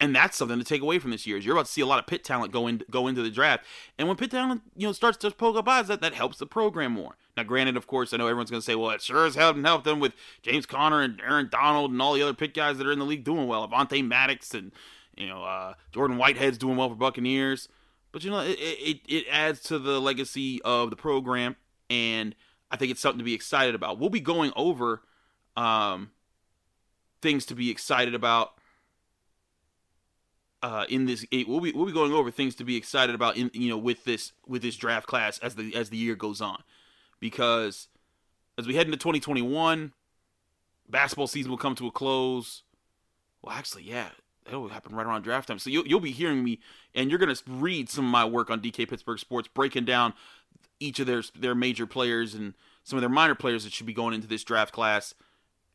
And 0.00 0.14
that's 0.14 0.36
something 0.36 0.58
to 0.58 0.64
take 0.64 0.82
away 0.82 0.98
from 0.98 1.12
this 1.12 1.24
year. 1.24 1.38
Is 1.38 1.46
you're 1.46 1.54
about 1.54 1.66
to 1.66 1.72
see 1.72 1.80
a 1.80 1.86
lot 1.86 2.00
of 2.00 2.06
Pitt 2.08 2.24
talent 2.24 2.52
go 2.52 2.66
in, 2.66 2.82
go 2.90 3.06
into 3.06 3.22
the 3.22 3.30
draft, 3.30 3.64
and 3.96 4.08
when 4.08 4.16
Pitt 4.16 4.32
talent 4.32 4.62
you 4.76 4.88
know 4.88 4.92
starts 4.92 5.16
to 5.18 5.30
poke 5.30 5.56
up 5.56 5.68
eyes, 5.68 5.86
that 5.86 6.00
that 6.00 6.14
helps 6.14 6.38
the 6.38 6.46
program 6.46 6.92
more. 6.92 7.16
Now, 7.36 7.42
granted, 7.42 7.76
of 7.76 7.86
course, 7.86 8.12
I 8.12 8.16
know 8.16 8.26
everyone's 8.26 8.50
going 8.50 8.60
to 8.60 8.64
say, 8.64 8.76
well, 8.76 8.90
it 8.90 9.02
sure 9.02 9.26
as 9.26 9.34
hell 9.34 9.54
helped 9.54 9.84
them 9.84 9.98
with 9.98 10.12
James 10.42 10.66
Conner 10.66 11.02
and 11.02 11.20
Aaron 11.20 11.48
Donald 11.50 11.90
and 11.90 12.00
all 12.00 12.14
the 12.14 12.22
other 12.22 12.34
Pitt 12.34 12.54
guys 12.54 12.78
that 12.78 12.86
are 12.86 12.92
in 12.92 13.00
the 13.00 13.04
league 13.04 13.24
doing 13.24 13.48
well. 13.48 13.66
Avonte 13.66 14.06
Maddox 14.06 14.54
and 14.54 14.70
you 15.16 15.26
know 15.26 15.42
uh, 15.42 15.74
Jordan 15.92 16.16
Whitehead's 16.16 16.58
doing 16.58 16.76
well 16.76 16.88
for 16.88 16.94
Buccaneers. 16.94 17.68
But 18.12 18.22
you 18.22 18.30
know, 18.30 18.40
it, 18.40 18.58
it 18.58 19.00
it 19.08 19.26
adds 19.30 19.60
to 19.64 19.78
the 19.80 20.00
legacy 20.00 20.62
of 20.62 20.90
the 20.90 20.96
program 20.96 21.56
and 21.90 22.34
I 22.70 22.76
think 22.76 22.90
it's 22.90 23.00
something 23.00 23.18
to 23.18 23.24
be 23.24 23.34
excited 23.34 23.74
about. 23.74 23.98
We'll 23.98 24.10
be 24.10 24.20
going 24.20 24.52
over 24.56 25.02
um, 25.56 26.10
things 27.22 27.46
to 27.46 27.54
be 27.54 27.70
excited 27.70 28.14
about 28.14 28.54
uh, 30.62 30.86
in 30.88 31.06
this. 31.06 31.24
We'll 31.30 31.60
be 31.60 31.72
we'll 31.72 31.86
be 31.86 31.92
going 31.92 32.12
over 32.12 32.30
things 32.30 32.54
to 32.56 32.64
be 32.64 32.76
excited 32.76 33.14
about 33.14 33.36
in 33.36 33.50
you 33.52 33.68
know 33.68 33.78
with 33.78 34.04
this 34.04 34.32
with 34.46 34.62
this 34.62 34.76
draft 34.76 35.06
class 35.06 35.38
as 35.38 35.54
the 35.54 35.74
as 35.76 35.90
the 35.90 35.96
year 35.96 36.14
goes 36.14 36.40
on, 36.40 36.62
because 37.24 37.88
as 38.58 38.66
we 38.66 38.74
head 38.74 38.84
into 38.84 38.98
2021, 38.98 39.94
basketball 40.90 41.26
season 41.26 41.50
will 41.50 41.56
come 41.56 41.74
to 41.74 41.86
a 41.86 41.90
close. 41.90 42.64
Well, 43.40 43.56
actually, 43.56 43.84
yeah, 43.84 44.08
that'll 44.44 44.68
happen 44.68 44.94
right 44.94 45.06
around 45.06 45.22
draft 45.22 45.48
time. 45.48 45.58
So 45.58 45.70
you'll, 45.70 45.86
you'll 45.86 46.00
be 46.00 46.10
hearing 46.10 46.44
me, 46.44 46.60
and 46.94 47.08
you're 47.08 47.18
going 47.18 47.34
to 47.34 47.42
read 47.48 47.88
some 47.88 48.04
of 48.04 48.10
my 48.10 48.26
work 48.26 48.50
on 48.50 48.60
DK 48.60 48.86
Pittsburgh 48.90 49.18
Sports, 49.18 49.48
breaking 49.48 49.86
down 49.86 50.12
each 50.78 51.00
of 51.00 51.06
their 51.06 51.22
their 51.34 51.54
major 51.54 51.86
players 51.86 52.34
and 52.34 52.52
some 52.82 52.98
of 52.98 53.00
their 53.00 53.08
minor 53.08 53.34
players 53.34 53.64
that 53.64 53.72
should 53.72 53.86
be 53.86 53.94
going 53.94 54.12
into 54.12 54.26
this 54.26 54.44
draft 54.44 54.74
class 54.74 55.14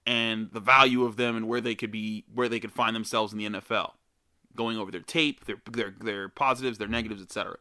and 0.06 0.52
the 0.52 0.60
value 0.60 1.04
of 1.04 1.16
them 1.16 1.36
and 1.36 1.48
where 1.48 1.62
they 1.62 1.74
could 1.74 1.92
be 1.92 2.26
where 2.32 2.48
they 2.48 2.60
could 2.60 2.72
find 2.72 2.96
themselves 2.96 3.34
in 3.34 3.40
the 3.40 3.50
NFL. 3.50 3.94
Going 4.56 4.78
over 4.78 4.92
their 4.92 5.02
tape, 5.02 5.46
their 5.46 5.58
their 5.72 5.96
their 6.00 6.30
positives, 6.30 6.78
their 6.78 6.88
negatives, 6.88 7.24
etc. 7.24 7.58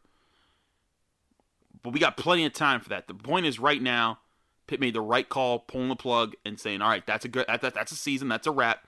But 1.82 1.92
we 1.92 2.00
got 2.00 2.16
plenty 2.16 2.44
of 2.44 2.52
time 2.52 2.80
for 2.80 2.88
that. 2.90 3.08
The 3.08 3.14
point 3.14 3.46
is 3.46 3.58
right 3.58 3.80
now, 3.80 4.18
Pitt 4.66 4.80
made 4.80 4.94
the 4.94 5.00
right 5.00 5.28
call, 5.28 5.60
pulling 5.60 5.88
the 5.88 5.96
plug 5.96 6.34
and 6.44 6.58
saying, 6.58 6.82
"All 6.82 6.88
right, 6.88 7.06
that's 7.06 7.24
a 7.24 7.28
good 7.28 7.46
that, 7.48 7.60
that, 7.62 7.74
that's 7.74 7.92
a 7.92 7.96
season, 7.96 8.28
that's 8.28 8.46
a 8.46 8.50
wrap. 8.50 8.86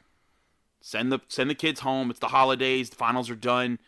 Send 0.81 1.13
the 1.13 1.21
send 1.29 1.51
the 1.51 1.55
kids 1.55 1.81
home. 1.81 2.11
It's 2.11 2.21
the 2.21 2.29
holidays, 2.29 2.91
the 2.91 2.97
finals 2.97 3.31
are 3.31 3.37
done. 3.37 3.79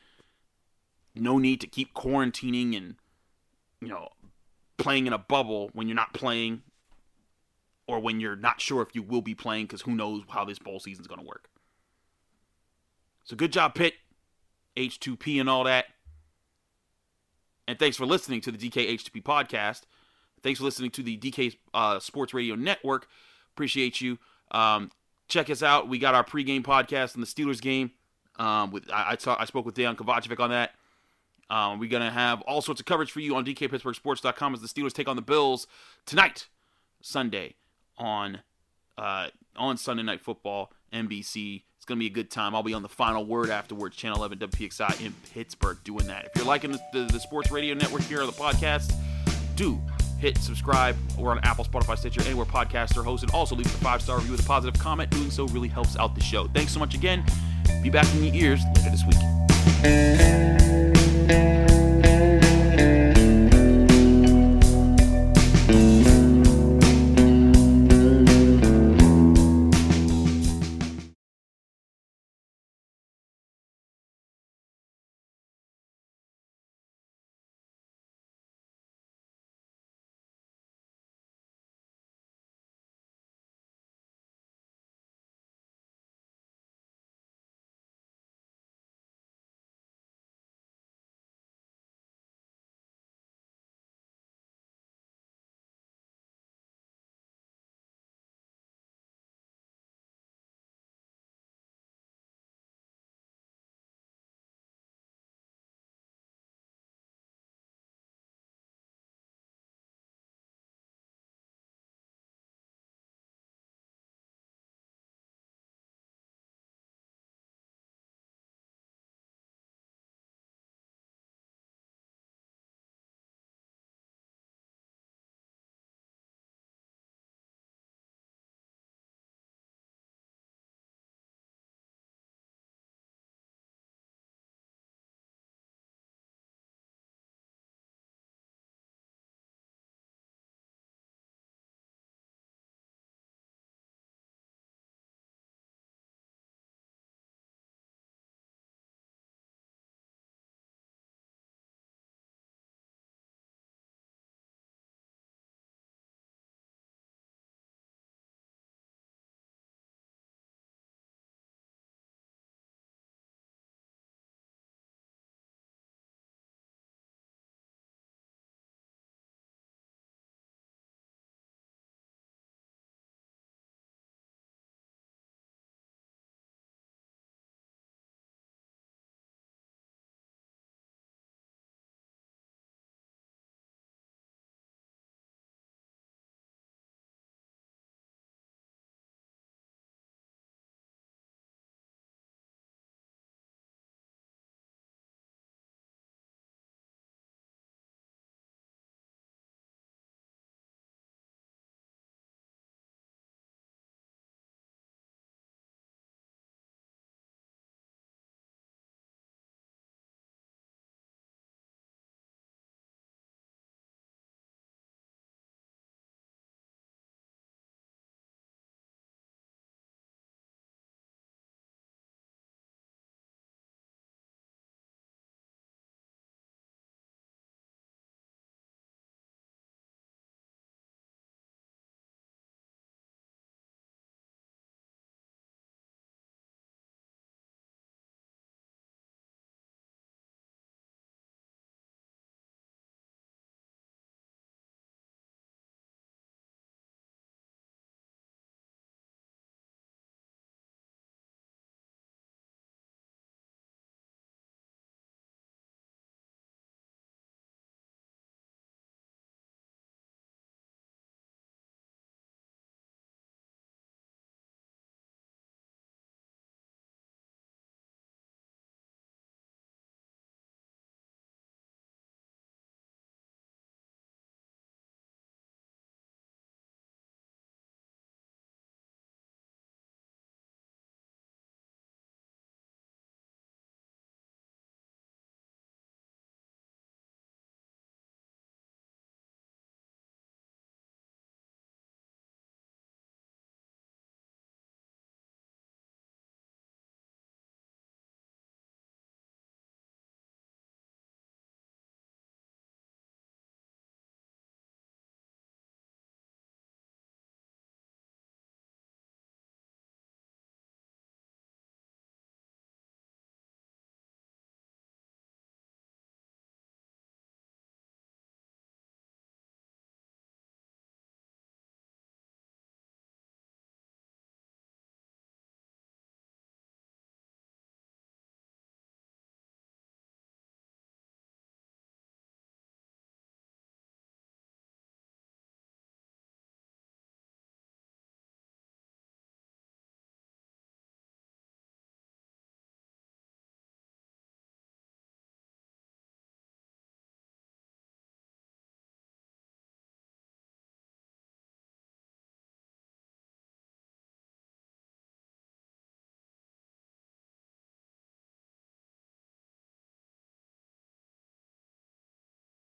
No 1.15 1.39
need 1.39 1.61
to 1.61 1.67
keep 1.67 1.95
quarantining 1.95 2.77
and 2.77 2.97
you 3.81 3.89
know 3.89 4.09
playing 4.79 5.07
in 5.07 5.13
a 5.13 5.19
bubble 5.19 5.71
when 5.73 5.87
you're 5.89 5.95
not 5.95 6.15
playing 6.15 6.63
or 7.87 8.01
when 8.01 8.21
you're 8.21 8.37
not 8.37 8.61
sure 8.61 8.83
if 8.83 8.95
you 8.95 9.03
will 9.03 9.23
be 9.23 9.35
playing 9.35 9.67
because 9.67 9.83
who 9.83 9.95
knows 9.95 10.23
how 10.29 10.45
this 10.45 10.59
bowl 10.59 10.81
season 10.81 11.03
is 11.03 11.07
going 11.07 11.21
to 11.21 11.27
work. 11.27 11.49
So 13.25 13.37
good 13.37 13.53
job, 13.53 13.75
Pitt, 13.75 13.95
H2P, 14.77 15.41
and 15.41 15.49
all 15.49 15.65
that. 15.65 15.87
And 17.69 17.79
thanks 17.79 17.97
for 17.97 18.07
listening 18.07 18.41
to 18.43 18.53
the 18.53 18.59
DK 18.59 18.91
H2P 18.95 19.23
podcast. 19.23 19.83
Thanks 20.43 20.59
for 20.59 20.65
listening 20.65 20.91
to 20.91 21.03
the 21.03 21.17
DK 21.17 21.57
uh, 21.73 22.01
Sports 22.01 22.35
Radio 22.35 22.55
Network. 22.55 23.07
Appreciate 23.55 24.01
you. 24.01 24.19
Um, 24.51 24.91
check 25.29 25.49
us 25.49 25.63
out. 25.63 25.89
We 25.89 25.99
got 25.99 26.15
our 26.15 26.25
pregame 26.25 26.63
podcast 26.63 27.15
in 27.15 27.21
the 27.21 27.27
Steelers 27.27 27.61
game. 27.61 27.93
Um, 28.39 28.71
with 28.71 28.91
I, 28.91 29.13
I, 29.13 29.17
saw, 29.17 29.37
I 29.39 29.45
spoke 29.45 29.65
with 29.67 29.75
Dejan 29.75 29.95
Kovacevic 29.95 30.41
on 30.41 30.51
that. 30.51 30.73
Um, 31.51 31.79
we're 31.79 31.91
gonna 31.91 32.11
have 32.11 32.41
all 32.43 32.63
sorts 32.63 32.81
of 32.81 32.87
coverage 32.87 33.13
for 33.13 33.21
you 33.21 33.37
on 33.37 33.45
DKPittsburghSports.com 33.45 34.55
as 34.55 34.63
the 34.63 34.69
Steelers 34.69 34.95
take 34.95 35.07
on 35.07 35.17
the 35.17 35.23
Bills 35.23 35.67
tonight, 36.07 36.49
Sunday 37.03 37.57
on 37.99 38.41
uh, 38.97 39.29
on 39.57 39.77
Sunday 39.77 40.03
Night 40.03 40.23
Football, 40.23 40.73
NBC. 40.93 41.65
It's 41.83 41.87
gonna 41.89 41.99
be 41.99 42.07
a 42.07 42.11
good 42.11 42.31
time. 42.31 42.55
I'll 42.55 42.63
be 42.63 42.75
on 42.75 42.83
the 42.83 42.89
final 42.89 43.25
word 43.25 43.51
afterwards, 43.51 43.97
Channel 43.97 44.19
11 44.19 44.39
WPXI 44.39 45.05
in 45.05 45.13
Pittsburgh, 45.35 45.77
doing 45.83 46.07
that. 46.07 46.27
If 46.27 46.37
you're 46.37 46.45
liking 46.45 46.71
the, 46.71 46.81
the, 46.93 47.01
the 47.13 47.19
sports 47.19 47.51
radio 47.51 47.75
network 47.75 48.03
here 48.03 48.21
on 48.21 48.29
the 48.29 48.33
podcast, 48.33 48.95
do 49.57 49.81
hit 50.21 50.39
subscribe. 50.39 50.97
We're 51.19 51.33
on 51.33 51.41
Apple, 51.41 51.65
Spotify, 51.65 51.99
Stitcher, 51.99 52.23
anywhere 52.23 52.47
podcasts 52.47 52.97
are 52.97 53.03
hosted. 53.03 53.35
Also, 53.35 53.57
leave 53.57 53.67
a 53.67 53.71
five 53.71 54.01
star 54.01 54.19
review 54.19 54.31
with 54.31 54.45
a 54.45 54.47
positive 54.47 54.81
comment. 54.81 55.11
Doing 55.11 55.33
so 55.33 55.49
really 55.49 55.67
helps 55.67 55.97
out 55.97 56.15
the 56.15 56.23
show. 56.23 56.47
Thanks 56.55 56.73
so 56.73 56.79
much 56.79 56.95
again. 56.95 57.25
Be 57.83 57.91
back 57.91 58.07
in 58.15 58.23
your 58.23 58.33
ears 58.33 58.61
later 58.77 58.91
this 58.91 59.03
week. 59.05 60.52